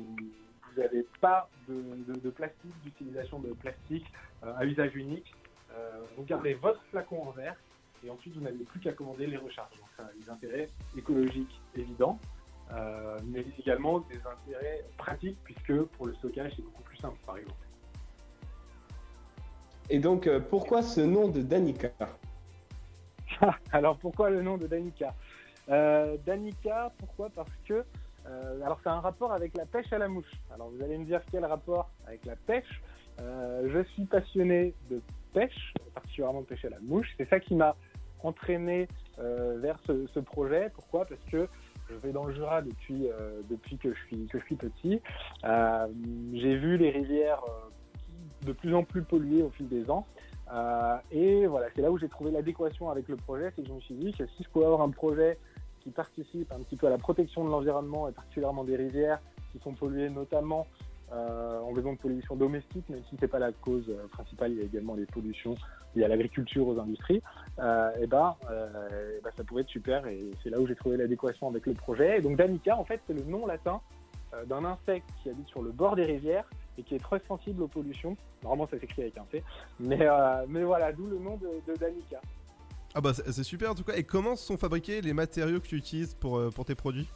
[0.73, 4.05] vous n'avez pas de- de plastique, d'utilisation de plastique
[4.43, 5.33] euh, à usage unique.
[5.73, 7.57] Euh, vous gardez votre flacon en verre
[8.05, 9.75] et ensuite vous n'avez plus qu'à commander les recharges.
[9.77, 12.19] Donc ça a des intérêts écologiques évidents,
[12.73, 17.37] euh, mais également des intérêts pratiques puisque pour le stockage c'est beaucoup plus simple par
[17.37, 17.55] exemple.
[19.89, 21.89] Et donc, euh, pourquoi ce nom de Danica?
[23.71, 25.13] Alors pourquoi le nom de Danica?
[25.69, 27.29] Euh, Danica, pourquoi?
[27.29, 27.83] Parce que
[28.27, 30.31] euh, alors c'est un rapport avec la pêche à la mouche.
[30.53, 32.81] Alors vous allez me dire quel rapport avec la pêche
[33.19, 35.01] Euh, Je suis passionné de
[35.33, 37.09] pêche, particulièrement de pêche à la mouche.
[37.17, 37.75] C'est ça qui m'a
[38.23, 38.87] entraîné
[39.19, 40.69] euh, vers ce, ce projet.
[40.73, 41.05] Pourquoi?
[41.05, 41.47] Parce que
[41.91, 45.01] je vais dans le Jura depuis euh, depuis que je suis que je suis petit.
[45.43, 45.87] Euh,
[46.33, 50.05] J'ai vu les rivières euh, de plus en plus polluées au fil des ans.
[51.11, 53.79] Et voilà, c'est là où j'ai trouvé l'adéquation avec le projet, c'est que je me
[53.79, 55.37] suis dit que si je pouvais avoir un projet
[55.79, 59.21] qui participe un petit peu à la protection de l'environnement et particulièrement des rivières
[59.53, 60.67] qui sont polluées notamment
[61.13, 64.61] en raison de pollution domestique, même si c'est pas la cause euh, principale, il y
[64.61, 65.55] a également les pollutions
[65.95, 67.21] liées à l'agriculture, aux industries,
[67.59, 70.75] euh, et ben, euh, et ben, ça pourrait être super et c'est là où j'ai
[70.75, 72.19] trouvé l'adéquation avec le projet.
[72.19, 73.81] Et donc Danica, en fait, c'est le nom latin
[74.33, 77.61] euh, d'un insecte qui habite sur le bord des rivières et qui est très sensible
[77.63, 78.15] aux pollutions.
[78.43, 79.43] Normalement, ça s'écrit avec un C,
[79.79, 82.21] mais, euh, mais voilà, d'où le nom de, de Danica.
[82.93, 83.95] Ah bah c'est super en tout cas.
[83.95, 87.07] Et comment sont fabriqués les matériaux que tu utilises pour, euh, pour tes produits?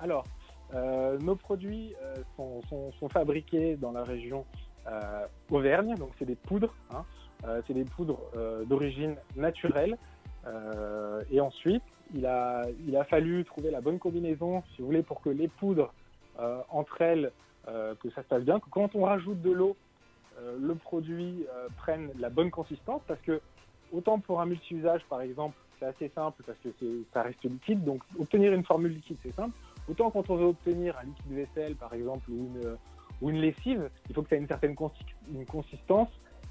[0.00, 4.44] Alors, euh, nos produits euh, sont, fabriqués dans la région
[4.86, 6.74] euh, Auvergne, donc c'est des poudres.
[6.90, 7.04] hein.
[7.46, 9.96] Euh, c'est des poudres euh, d'origine naturelle.
[10.46, 11.82] Euh, et ensuite,
[12.14, 12.64] il a,
[13.08, 15.92] fallu trouver la bonne combinaison, si vous voulez, pour que les poudres
[16.38, 17.32] euh, entre elles,
[17.68, 19.76] euh, que ça se passe bien, que quand on rajoute de l'eau,
[20.38, 23.40] euh, le produit euh, prenne la bonne consistance, parce que
[23.92, 27.84] autant pour un multi-usage, par exemple, c'est assez simple parce que ça reste liquide.
[27.84, 29.56] Donc, obtenir une formule liquide, c'est simple.
[29.88, 32.76] Autant quand on veut obtenir un liquide vaisselle, par exemple, ou une,
[33.20, 36.08] ou une lessive, il faut que ça ait une certaine consi- une consistance,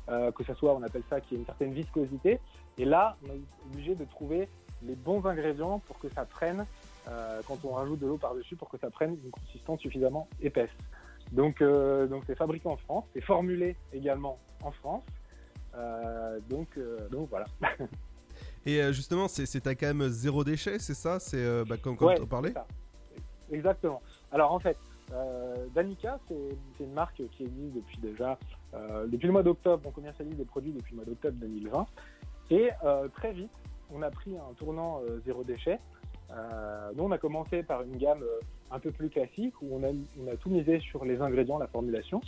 [0.10, 2.40] euh, que ce soit, on appelle ça, qu'il y ait une certaine viscosité.
[2.78, 3.42] Et là, on est
[3.72, 4.50] obligé de trouver
[4.84, 6.66] les bons ingrédients pour que ça prenne,
[7.08, 10.70] euh, quand on rajoute de l'eau par-dessus, pour que ça prenne une consistance suffisamment épaisse.
[11.32, 15.04] Donc, euh, donc c'est fabriqué en France, c'est formulé également en France.
[16.50, 16.78] Donc,
[17.10, 17.46] donc voilà.
[18.66, 21.20] Et justement, c'est t'as quand même zéro déchet, c'est ça?
[21.20, 22.54] C'est bah, comme, comme Ouais, parlais.
[23.52, 24.02] Exactement.
[24.32, 24.78] Alors en fait,
[25.12, 28.38] euh, Danica, c'est une marque qui existe depuis déjà,
[28.74, 31.86] euh, depuis le mois d'octobre, on commercialise des produits depuis le mois d'octobre 2020.
[32.52, 33.52] Et euh, très vite,
[33.94, 35.80] on a pris un tournant zéro déchet.
[36.96, 38.24] Nous, on a commencé par une gamme
[38.72, 41.68] un peu plus classique où on a, on a tout misé sur les ingrédients, la
[41.68, 42.22] formulation.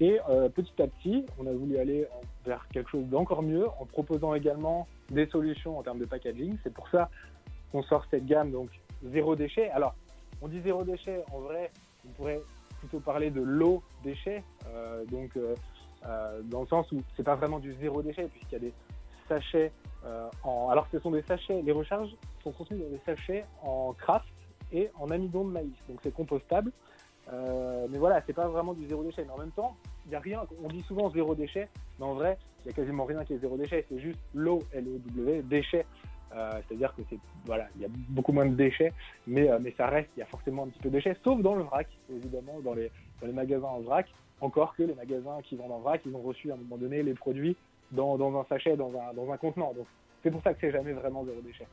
[0.00, 0.18] Et
[0.54, 2.06] petit à petit, on a voulu aller
[2.44, 6.58] vers quelque chose d'encore mieux en proposant également des solutions en termes de packaging.
[6.62, 7.08] C'est pour ça
[7.72, 8.68] qu'on sort cette gamme donc
[9.02, 9.70] zéro déchet.
[9.70, 9.94] Alors,
[10.40, 11.70] on dit zéro déchet, en vrai,
[12.06, 12.40] on pourrait
[12.78, 15.54] plutôt parler de low déchet, euh, donc euh,
[16.06, 18.72] euh, dans le sens où c'est pas vraiment du zéro déchet puisqu'il y a des
[19.28, 19.72] sachets
[20.42, 20.70] en.
[20.70, 21.60] Alors, ce sont des sachets.
[21.62, 24.28] Les recharges sont contenues dans des sachets en craft
[24.72, 26.72] et en amidon de maïs, donc c'est compostable.
[27.30, 29.24] Mais voilà, c'est pas vraiment du zéro déchet.
[29.24, 30.42] Mais en même temps, il y a rien.
[30.64, 33.38] On dit souvent zéro déchet, mais en vrai, il y a quasiment rien qui est
[33.38, 33.84] zéro déchet.
[33.90, 35.84] C'est juste l'eau, L-O-W, déchet.
[36.34, 38.92] Euh, C'est-à-dire que c'est voilà, il y a beaucoup moins de déchets,
[39.26, 40.10] mais euh, mais ça reste.
[40.16, 42.74] Il y a forcément un petit peu de déchets, sauf dans le vrac, évidemment, dans
[42.74, 42.90] les
[43.20, 44.06] dans les magasins en vrac.
[44.40, 47.02] Encore que les magasins qui vendent en vrac, ils ont reçu à un moment donné
[47.02, 47.56] les produits
[47.90, 49.72] dans, dans un sachet, dans un dans un contenant.
[49.74, 49.86] Donc
[50.22, 51.66] c'est pour ça que c'est jamais vraiment zéro déchet.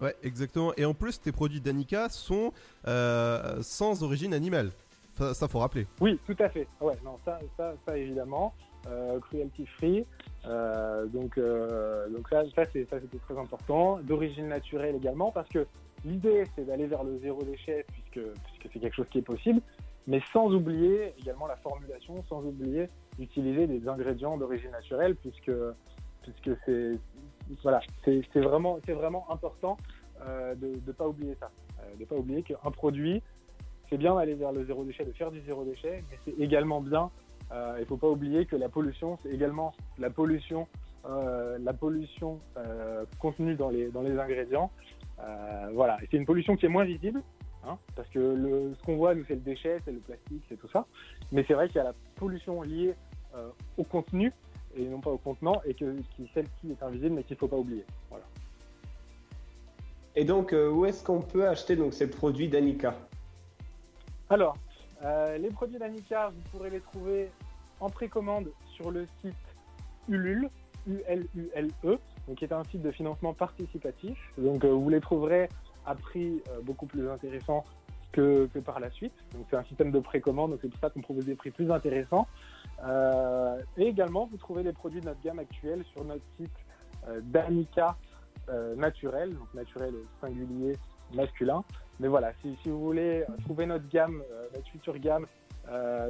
[0.00, 0.72] Ouais, exactement.
[0.76, 2.52] Et en plus, tes produits Danica sont
[2.86, 4.70] euh, sans origine animale.
[5.12, 5.86] Ça, ça, faut rappeler.
[6.00, 6.66] Oui, tout à fait.
[6.80, 8.52] Ouais, non, ça, ça, ça évidemment.
[8.86, 10.04] Euh, cruelty free.
[10.46, 13.98] Euh, donc, euh, donc ça, c'était très important.
[14.02, 15.66] D'origine naturelle également, parce que
[16.04, 19.62] l'idée, c'est d'aller vers le zéro déchet, puisque, puisque c'est quelque chose qui est possible,
[20.06, 25.52] mais sans oublier également la formulation, sans oublier d'utiliser des ingrédients d'origine naturelle, puisque,
[26.22, 26.98] puisque c'est,
[27.62, 27.80] voilà,
[28.34, 29.78] vraiment, vraiment important
[30.28, 31.50] de ne pas oublier ça.
[31.94, 33.22] De ne pas oublier qu'un produit,
[33.88, 36.82] c'est bien d'aller vers le zéro déchet, de faire du zéro déchet, mais c'est également
[36.82, 37.10] bien,
[37.54, 40.66] euh, il ne faut pas oublier que la pollution, c'est également la pollution,
[41.06, 44.70] euh, la pollution euh, contenue dans les, dans les ingrédients.
[45.72, 47.22] Voilà, c'est une pollution qui est moins visible,
[47.66, 50.56] hein, parce que le, ce qu'on voit, nous, c'est le déchet, c'est le plastique, c'est
[50.56, 50.84] tout ça.
[51.32, 52.94] Mais c'est vrai qu'il y a la pollution liée
[53.76, 54.32] au contenu
[54.76, 57.48] et non pas au contenant, et que qui, celle-ci est invisible, mais qu'il ne faut
[57.48, 57.84] pas oublier.
[58.10, 58.24] Voilà.
[60.16, 62.94] Et donc, où est-ce qu'on peut acheter donc ces produits d'Anika?
[64.30, 64.56] Alors,
[65.04, 67.30] euh, les produits d'Anika, vous pourrez les trouver
[67.84, 69.34] en précommande sur le site
[70.08, 70.48] Ulule,
[70.86, 71.98] U-L-U-L-E,
[72.36, 74.18] qui est un site de financement participatif.
[74.38, 75.48] Donc, euh, vous les trouverez
[75.84, 77.64] à prix euh, beaucoup plus intéressant
[78.12, 79.12] que, que par la suite.
[79.34, 81.70] Donc, c'est un système de précommande, donc c'est pour ça qu'on propose des prix plus
[81.70, 82.26] intéressants.
[82.84, 86.50] Euh, et également, vous trouvez les produits de notre gamme actuelle sur notre site
[87.08, 87.20] euh,
[88.76, 90.76] naturel, donc naturel singulier
[91.14, 91.64] masculin.
[92.00, 94.22] Mais voilà, si, si vous voulez trouver notre gamme,
[94.54, 95.26] notre future gamme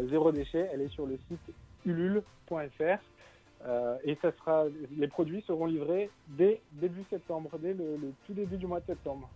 [0.09, 2.99] zéro déchet, elle est sur le site ulule.fr.
[3.67, 4.65] Euh, et ça sera,
[4.99, 8.87] les produits seront livrés dès début septembre, dès le, le tout début du mois de
[8.87, 9.29] septembre.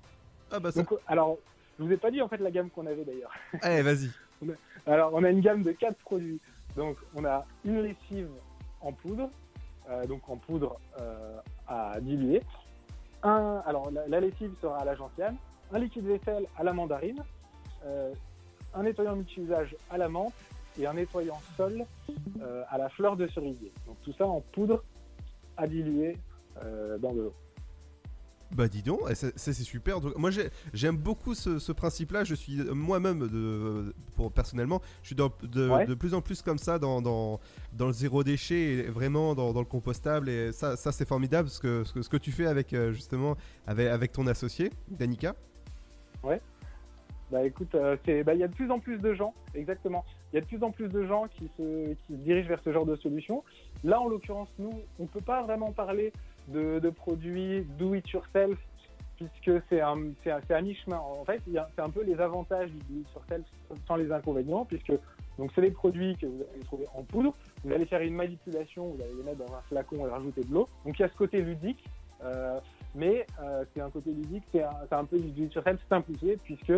[0.51, 0.83] Ah bah ça...
[0.83, 1.39] Donc, alors,
[1.79, 3.33] je vous ai pas dit en fait la gamme qu'on avait d'ailleurs.
[3.63, 4.11] Allez, vas-y.
[4.45, 6.41] On a- Alors, on a une gamme de quatre produits.
[6.77, 8.29] Donc, on a une lessive
[8.83, 9.31] en poudre,
[9.89, 12.43] euh, donc en poudre euh, à diluer.
[13.23, 15.37] Un, alors, la, la lessive sera à la gentiane,
[15.73, 17.25] un liquide vaisselle à la mandarine,
[17.87, 18.13] euh,
[18.75, 20.35] un nettoyant multi-usage à la menthe
[20.79, 21.85] et un nettoyant sol
[22.41, 23.73] euh, à la fleur de cerisier.
[23.87, 24.83] Donc, tout ça en poudre
[25.57, 26.17] à diluer
[26.63, 27.35] euh, dans de l'eau.
[28.51, 30.01] Bah dis donc, ça, ça, c'est super.
[30.01, 32.25] Donc, moi j'ai- j'aime beaucoup ce, ce principe-là.
[32.25, 35.85] Je suis moi-même, de, pour, personnellement, je suis dans- de, Ouais.
[35.85, 37.41] de plus en plus comme ça dans, dans,
[37.75, 40.31] dans le zéro déchet et vraiment dans, dans le compostable.
[40.31, 42.91] Et ça, ça c'est formidable ce que, ce, que, ce que tu fais avec euh,
[42.93, 43.37] justement
[43.67, 45.35] avec, avec ton associé, Danica.
[46.23, 46.41] Ouais.
[47.31, 47.99] Bah écoute, bah,
[48.35, 50.07] il y a de plus en plus de gens, exactement.
[50.33, 52.87] Il y a de plus en plus de gens qui se, dirigent vers ce genre
[52.87, 53.43] de solution.
[53.85, 56.13] Là, en l'occurrence, nous, on ne peut pas vraiment parler
[56.49, 58.59] de, produits do it yourself
[59.17, 60.99] puisque c'est un, c'est mi-chemin.
[60.99, 63.47] En fait, c'est un peu les avantages du do it yourself
[63.87, 64.93] sans les inconvénients, puisque
[65.39, 67.35] donc c'est des produits que vous allez trouver en poudre.
[67.65, 70.53] Vous allez faire une manipulation, vous allez les mettre dans un flacon et rajouter de
[70.53, 70.69] l'eau.
[70.85, 71.83] Donc il y a ce côté ludique.
[72.25, 72.61] euh,
[72.95, 75.81] mais euh, c'est un côté ludique, c'est un, c'est un peu du do it yourself
[75.89, 76.73] simplifié, puisque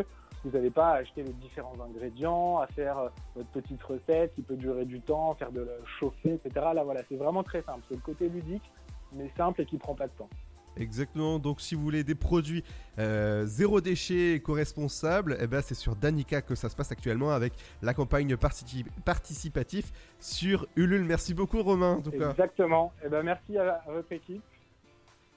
[0.44, 4.42] vous n'avez pas à acheter les différents ingrédients, à faire euh, votre petite recette qui
[4.42, 6.66] peut durer du temps, faire de le chauffer, etc.
[6.74, 7.80] Là, voilà, c'est vraiment très simple.
[7.88, 8.70] C'est le côté ludique
[9.12, 10.28] mais simple et qui prend pas de temps.
[10.76, 12.62] Exactement, donc si vous voulez des produits
[13.00, 17.52] euh, zéro déchet éco-responsables, eh ben c'est sur Danica que ça se passe actuellement avec
[17.82, 19.90] la campagne partici- participatif
[20.20, 21.02] sur Ulule.
[21.04, 22.30] Merci beaucoup Romain en tout cas.
[22.30, 22.92] Exactement.
[23.04, 24.42] Et ben merci à, à votre équipe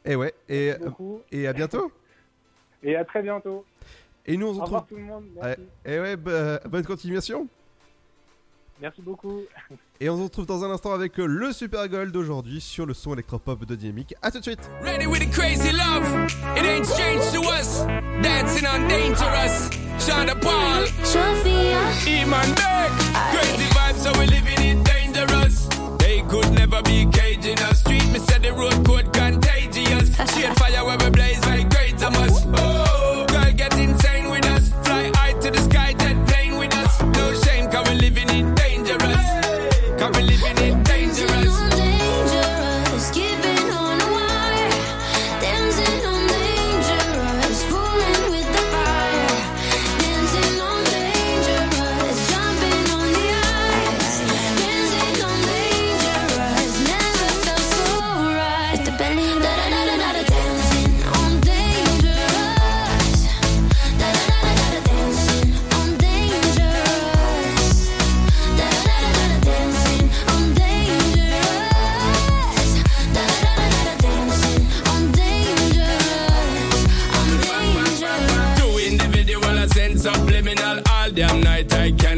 [0.05, 1.21] Et ouais, et, beaucoup.
[1.31, 1.91] et à bientôt.
[2.84, 3.65] et à très bientôt.
[4.26, 4.80] Et nous on se Au retrouve.
[4.80, 5.24] revoir tout le monde.
[5.36, 5.62] Merci.
[5.86, 7.48] Et ouais, bah, bonne continuation.
[8.82, 9.41] Merci beaucoup.
[10.00, 12.94] Et on se retrouve dans un instant avec euh, le Super Gold d'aujourd'hui sur le
[12.94, 14.16] son électropop de Dynamique.
[14.22, 14.60] A tout de suite.
[14.82, 16.04] Ready with the crazy love.
[16.58, 17.86] It ain't strange to us.
[18.22, 19.70] Dancing on dangerous.
[20.00, 20.86] Shonda Paul.
[21.04, 21.80] Sophia.
[22.08, 22.91] Iman Beck.
[23.32, 25.68] Crazy vibes, so we living it dangerous.
[26.00, 27.80] They could never be caging us.
[27.80, 30.10] Street, me said the road code contagious.
[30.34, 32.45] Shade fire where we blaze like great us.
[32.58, 34.12] Oh, girl, get insane
[35.44, 36.02] to the sky,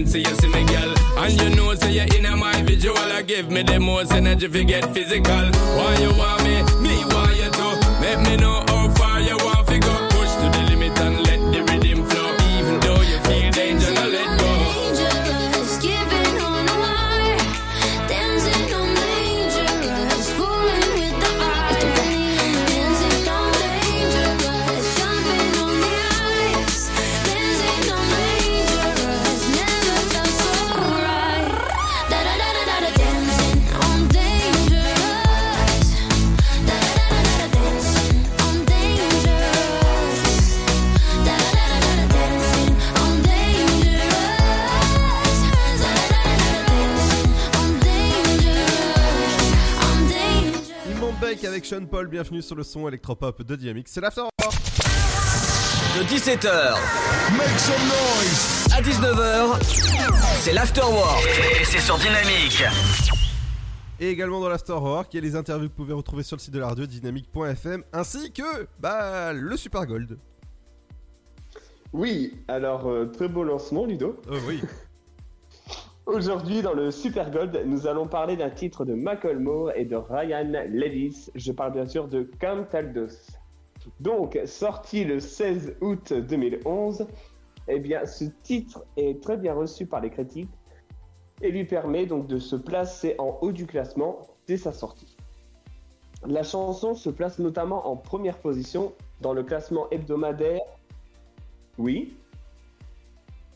[0.03, 0.93] see you see me, girl.
[1.17, 2.97] And you know, say you're in my visual.
[2.97, 5.45] I give me the most energy if you get physical.
[5.77, 6.55] Why you want me?
[6.83, 7.67] Me want you to.
[8.01, 9.54] Make me know how far you want
[51.95, 53.87] Paul, bienvenue sur le son électropop de Dynamique.
[53.87, 54.23] C'est l'after.
[55.97, 56.73] De 17h
[57.37, 59.63] Make some noise à 19h,
[60.41, 61.25] c'est l'afterwork
[61.57, 62.65] et c'est sur Dynamique.
[64.01, 66.41] Et également dans l'Afterwork, il y a les interviews que vous pouvez retrouver sur le
[66.41, 70.17] site de la radio dynamique.fm ainsi que bah, le Super Gold.
[71.93, 74.21] Oui, alors euh, très beau lancement, Ludo.
[74.29, 74.59] Euh, oui.
[76.05, 80.67] Aujourd'hui, dans le Super Gold, nous allons parler d'un titre de Macklemore et de Ryan
[80.69, 81.31] Lewis.
[81.33, 83.31] Je parle bien sûr de Cantaldos.
[83.99, 87.07] Donc, sorti le 16 août 2011,
[87.67, 90.51] eh bien, ce titre est très bien reçu par les critiques
[91.41, 95.17] et lui permet donc de se placer en haut du classement dès sa sortie.
[96.27, 100.61] La chanson se place notamment en première position dans le classement hebdomadaire.
[101.79, 102.15] Oui.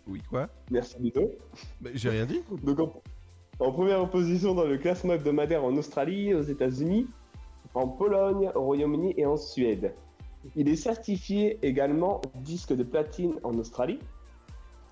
[0.10, 1.31] Oui, quoi Merci Ludo.
[1.81, 2.41] Mais j'ai rien dit.
[2.64, 3.02] Donc en,
[3.60, 7.07] en première position dans le classement hebdomadaire en Australie, aux États-Unis,
[7.76, 9.94] en Pologne, au Royaume-Uni et en Suède.
[10.56, 13.99] Il est certifié également disque de platine en Australie,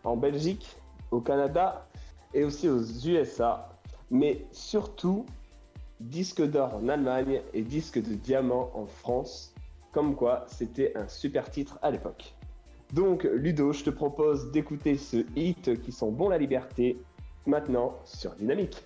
[0.03, 0.77] en Belgique,
[1.11, 1.87] au Canada
[2.33, 3.69] et aussi aux USA,
[4.11, 5.25] mais surtout
[5.99, 9.55] disque d'or en Allemagne et disque de diamant en France,
[9.91, 12.36] comme quoi c'était un super titre à l'époque.
[12.93, 16.97] Donc Ludo, je te propose d'écouter ce hit qui sont bons la liberté
[17.45, 18.85] maintenant sur Dynamique.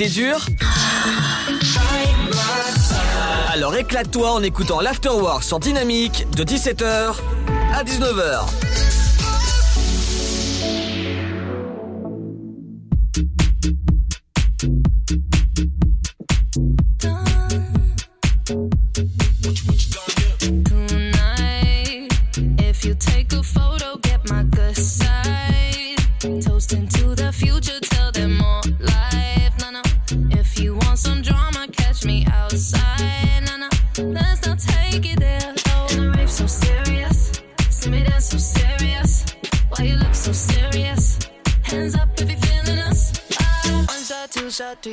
[0.00, 0.46] été dure
[3.52, 7.14] Alors éclate-toi en écoutant l'Afterwork sur Dynamique de 17h
[7.74, 8.67] à 19h.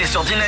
[0.00, 0.39] C'est sorti.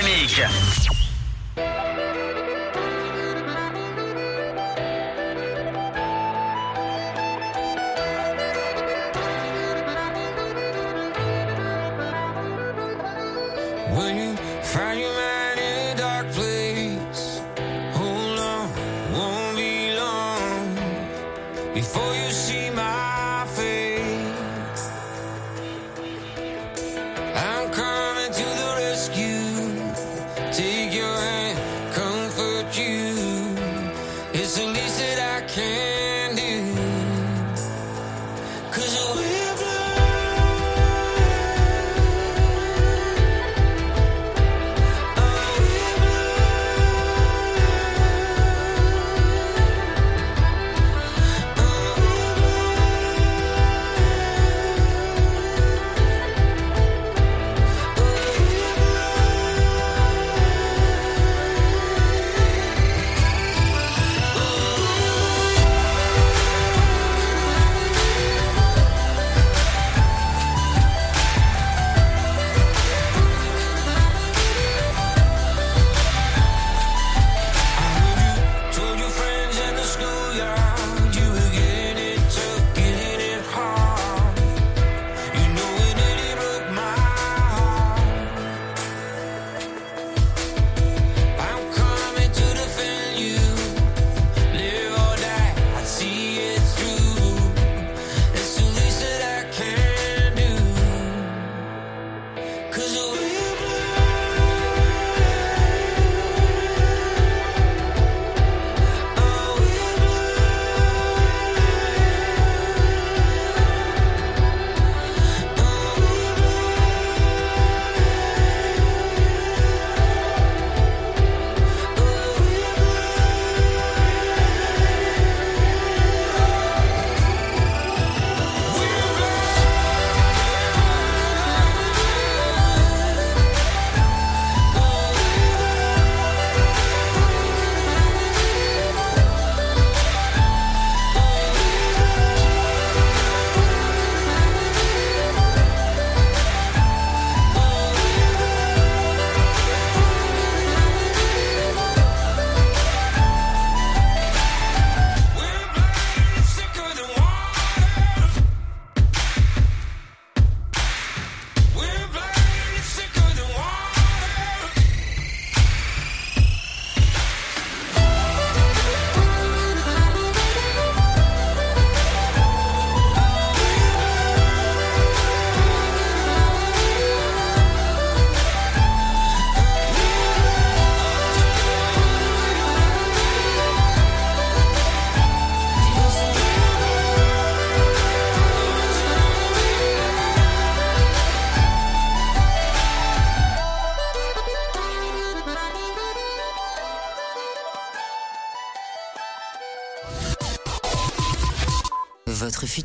[34.83, 36.12] ways that I can.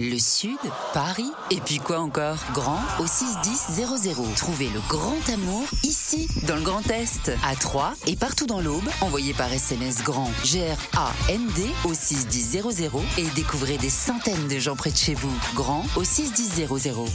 [0.00, 0.58] Le Sud,
[0.92, 2.36] Paris, et puis quoi encore?
[2.52, 4.34] Grand au 61000.
[4.34, 8.88] Trouvez le grand amour ici, dans le Grand Est, à Troyes et partout dans l'Aube.
[9.00, 14.96] Envoyez par SMS grand G-R-A-N-D au 61000 et découvrez des centaines de gens près de
[14.96, 15.32] chez vous.
[15.54, 16.66] Grand au 61000.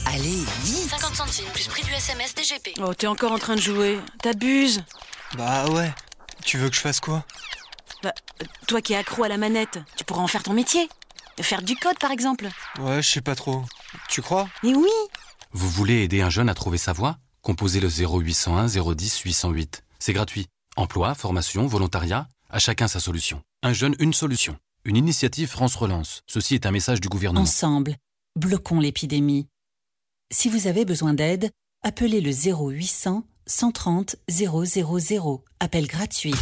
[0.06, 2.80] Allez, vite 50 centimes plus prix du SMS DGP.
[2.82, 4.00] Oh, t'es encore en train de jouer.
[4.22, 4.82] T'abuses.
[5.36, 5.92] Bah ouais.
[6.44, 7.24] Tu veux que je fasse quoi?
[8.02, 8.14] Bah,
[8.66, 10.88] toi qui es accro à la manette, tu pourras en faire ton métier.
[11.42, 12.48] Faire du code, par exemple.
[12.78, 13.64] Ouais, je sais pas trop.
[14.08, 14.48] Tu crois?
[14.62, 14.90] Mais oui
[15.52, 17.18] Vous voulez aider un jeune à trouver sa voie?
[17.42, 19.84] Composez le 0801 010 808.
[19.98, 20.46] C'est gratuit.
[20.76, 23.42] Emploi, formation, volontariat, à chacun sa solution.
[23.62, 24.56] Un jeune, une solution.
[24.84, 26.22] Une initiative France Relance.
[26.26, 27.42] Ceci est un message du gouvernement.
[27.42, 27.96] Ensemble,
[28.36, 29.46] bloquons l'épidémie.
[30.30, 31.50] Si vous avez besoin d'aide,
[31.82, 34.64] appelez le 0800 130 000.
[35.58, 36.34] Appel gratuit.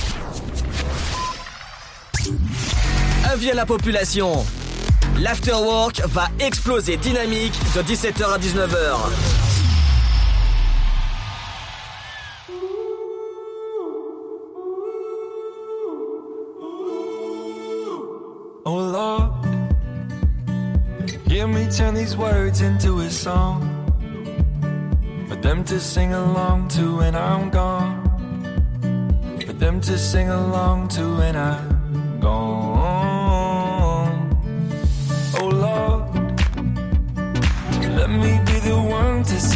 [3.24, 4.44] Avis à la population.
[5.20, 9.48] L'afterwork va exploser dynamique de 17h à 19h.
[18.64, 19.18] Oh
[21.28, 23.60] hear me turn these words into a song
[25.28, 28.04] for them to sing along to when I'm gone.
[29.46, 32.77] For them to sing along to when I'm gone.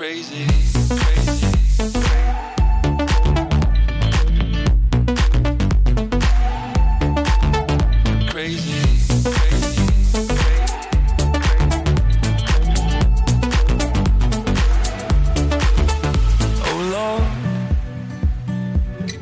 [0.00, 0.46] crazy?
[0.46, 1.44] crazy.
[8.30, 8.80] Crazy.
[16.64, 17.24] Oh Lord,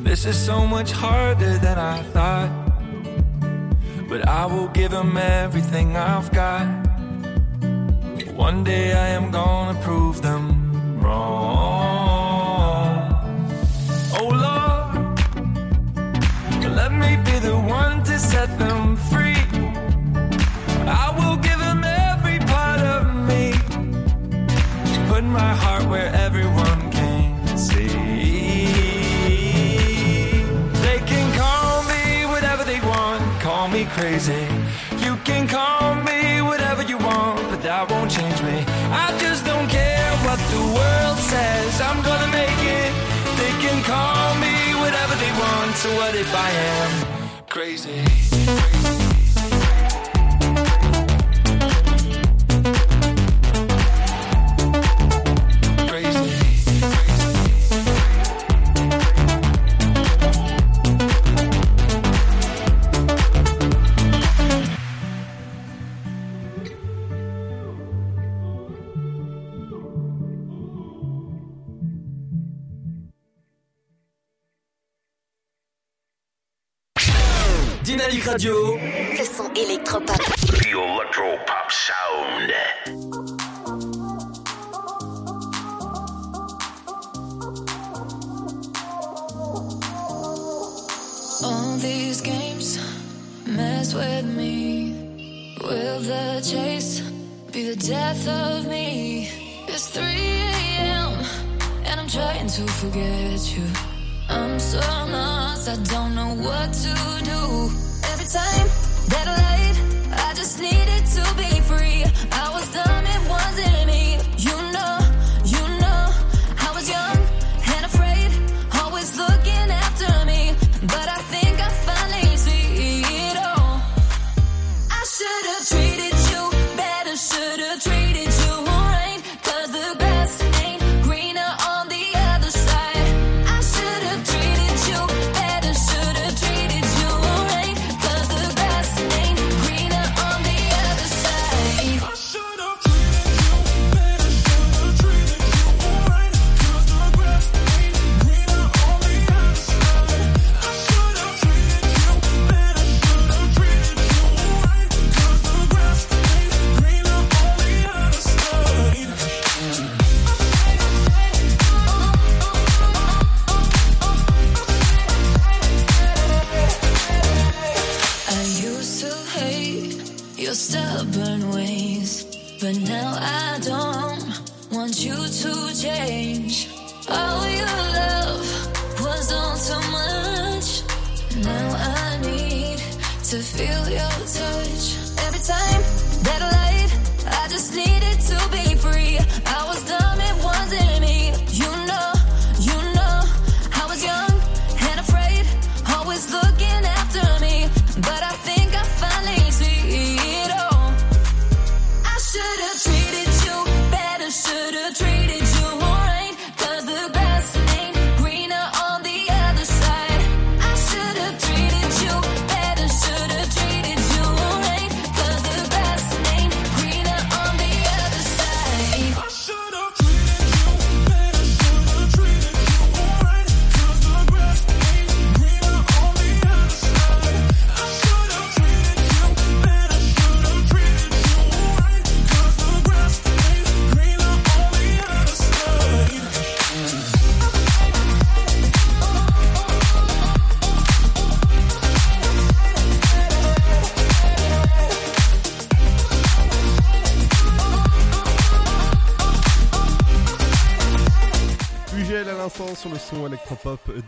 [0.01, 2.49] this is so much harder than I thought.
[4.07, 6.67] But I will give him everything I've got.
[8.33, 10.58] One day I am gonna prove them
[11.09, 12.97] wrong.
[14.19, 14.93] Oh Lord,
[16.79, 19.43] let me be the one to set them free.
[21.03, 23.53] I will give them every part of me,
[25.09, 27.87] put my heart where everyone can see.
[30.85, 32.03] They can call me
[32.33, 34.58] whatever they want, call me crazy.
[45.79, 48.28] So what if I am crazy?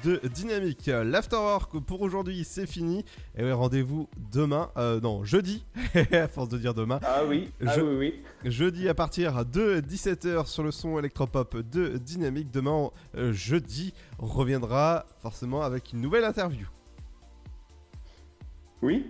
[0.03, 0.87] de Dynamique.
[0.87, 3.05] L'Afterwork pour aujourd'hui, c'est fini.
[3.37, 5.63] Et ouais, rendez-vous demain, euh, non, jeudi,
[6.11, 6.99] à force de dire demain.
[7.03, 12.51] Ah oui, ah oui, Jeudi à partir de 17h sur le son électropop de Dynamique.
[12.51, 16.67] Demain, euh, jeudi, on reviendra forcément avec une nouvelle interview.
[18.81, 19.05] Oui,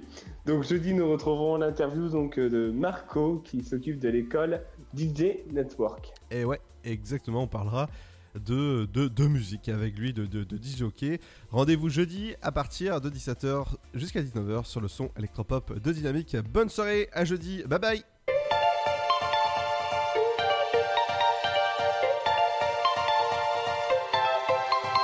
[0.46, 4.62] donc jeudi, nous retrouverons l'interview donc euh, de Marco qui s'occupe de l'école
[4.98, 6.12] DJ Network.
[6.30, 7.88] Et ouais, exactement, on parlera
[8.36, 11.20] de, de, de musique avec lui, de, de, de.
[11.52, 16.36] Rendez-vous jeudi à partir de 17h jusqu'à 19h sur le son électropop de Dynamique.
[16.52, 18.04] Bonne soirée, à jeudi, bye bye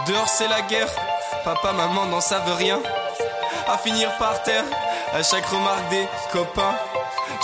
[0.08, 0.90] Dehors c'est la guerre,
[1.44, 2.80] papa, maman n'en savent rien.
[3.68, 4.64] À finir par terre,
[5.14, 6.76] à chaque remarque des copains.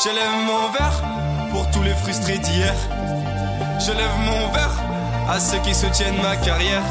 [0.01, 1.03] Je lève mon verre
[1.51, 2.73] pour tous les frustrés d'hier.
[3.85, 4.82] Je lève mon verre
[5.29, 6.83] à ceux qui soutiennent ma carrière.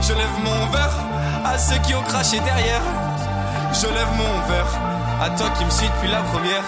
[0.00, 0.96] Je lève mon verre
[1.44, 2.82] à ceux qui ont craché derrière.
[3.72, 4.72] Je lève mon verre
[5.20, 6.64] à toi qui me suis depuis la première.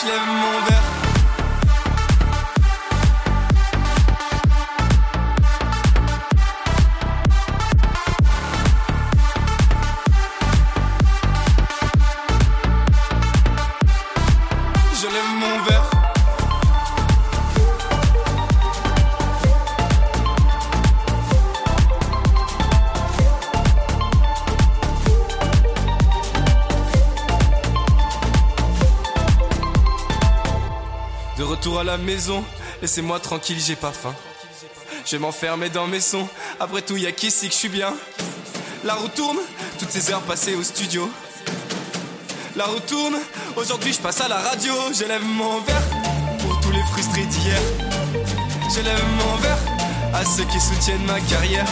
[0.00, 1.11] Je lève mon verre.
[31.84, 32.44] La maison,
[32.80, 34.14] laissez-moi tranquille, j'ai pas faim.
[35.04, 36.28] Je vais m'enfermer dans mes sons,
[36.60, 37.92] après tout, y a qu'ici que je suis bien?
[38.84, 39.38] La roue tourne,
[39.78, 41.10] toutes ces heures passées au studio.
[42.56, 43.16] La roue tourne,
[43.56, 44.74] aujourd'hui je passe à la radio.
[44.92, 45.82] Je lève mon verre
[46.40, 47.60] pour tous les frustrés d'hier.
[48.74, 49.58] Je lève mon verre
[50.14, 51.66] à ceux qui soutiennent ma carrière.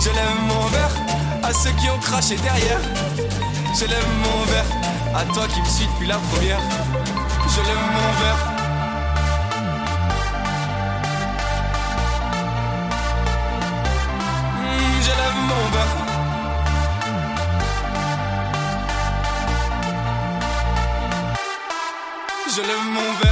[0.00, 0.96] Je lève mon verre
[1.42, 2.80] à ceux qui ont craché derrière.
[3.74, 4.64] Je lève mon verre
[5.14, 6.60] à toi qui me suis depuis la première.
[7.48, 8.55] Je lève mon verre.
[22.56, 23.25] Je lève mon verre.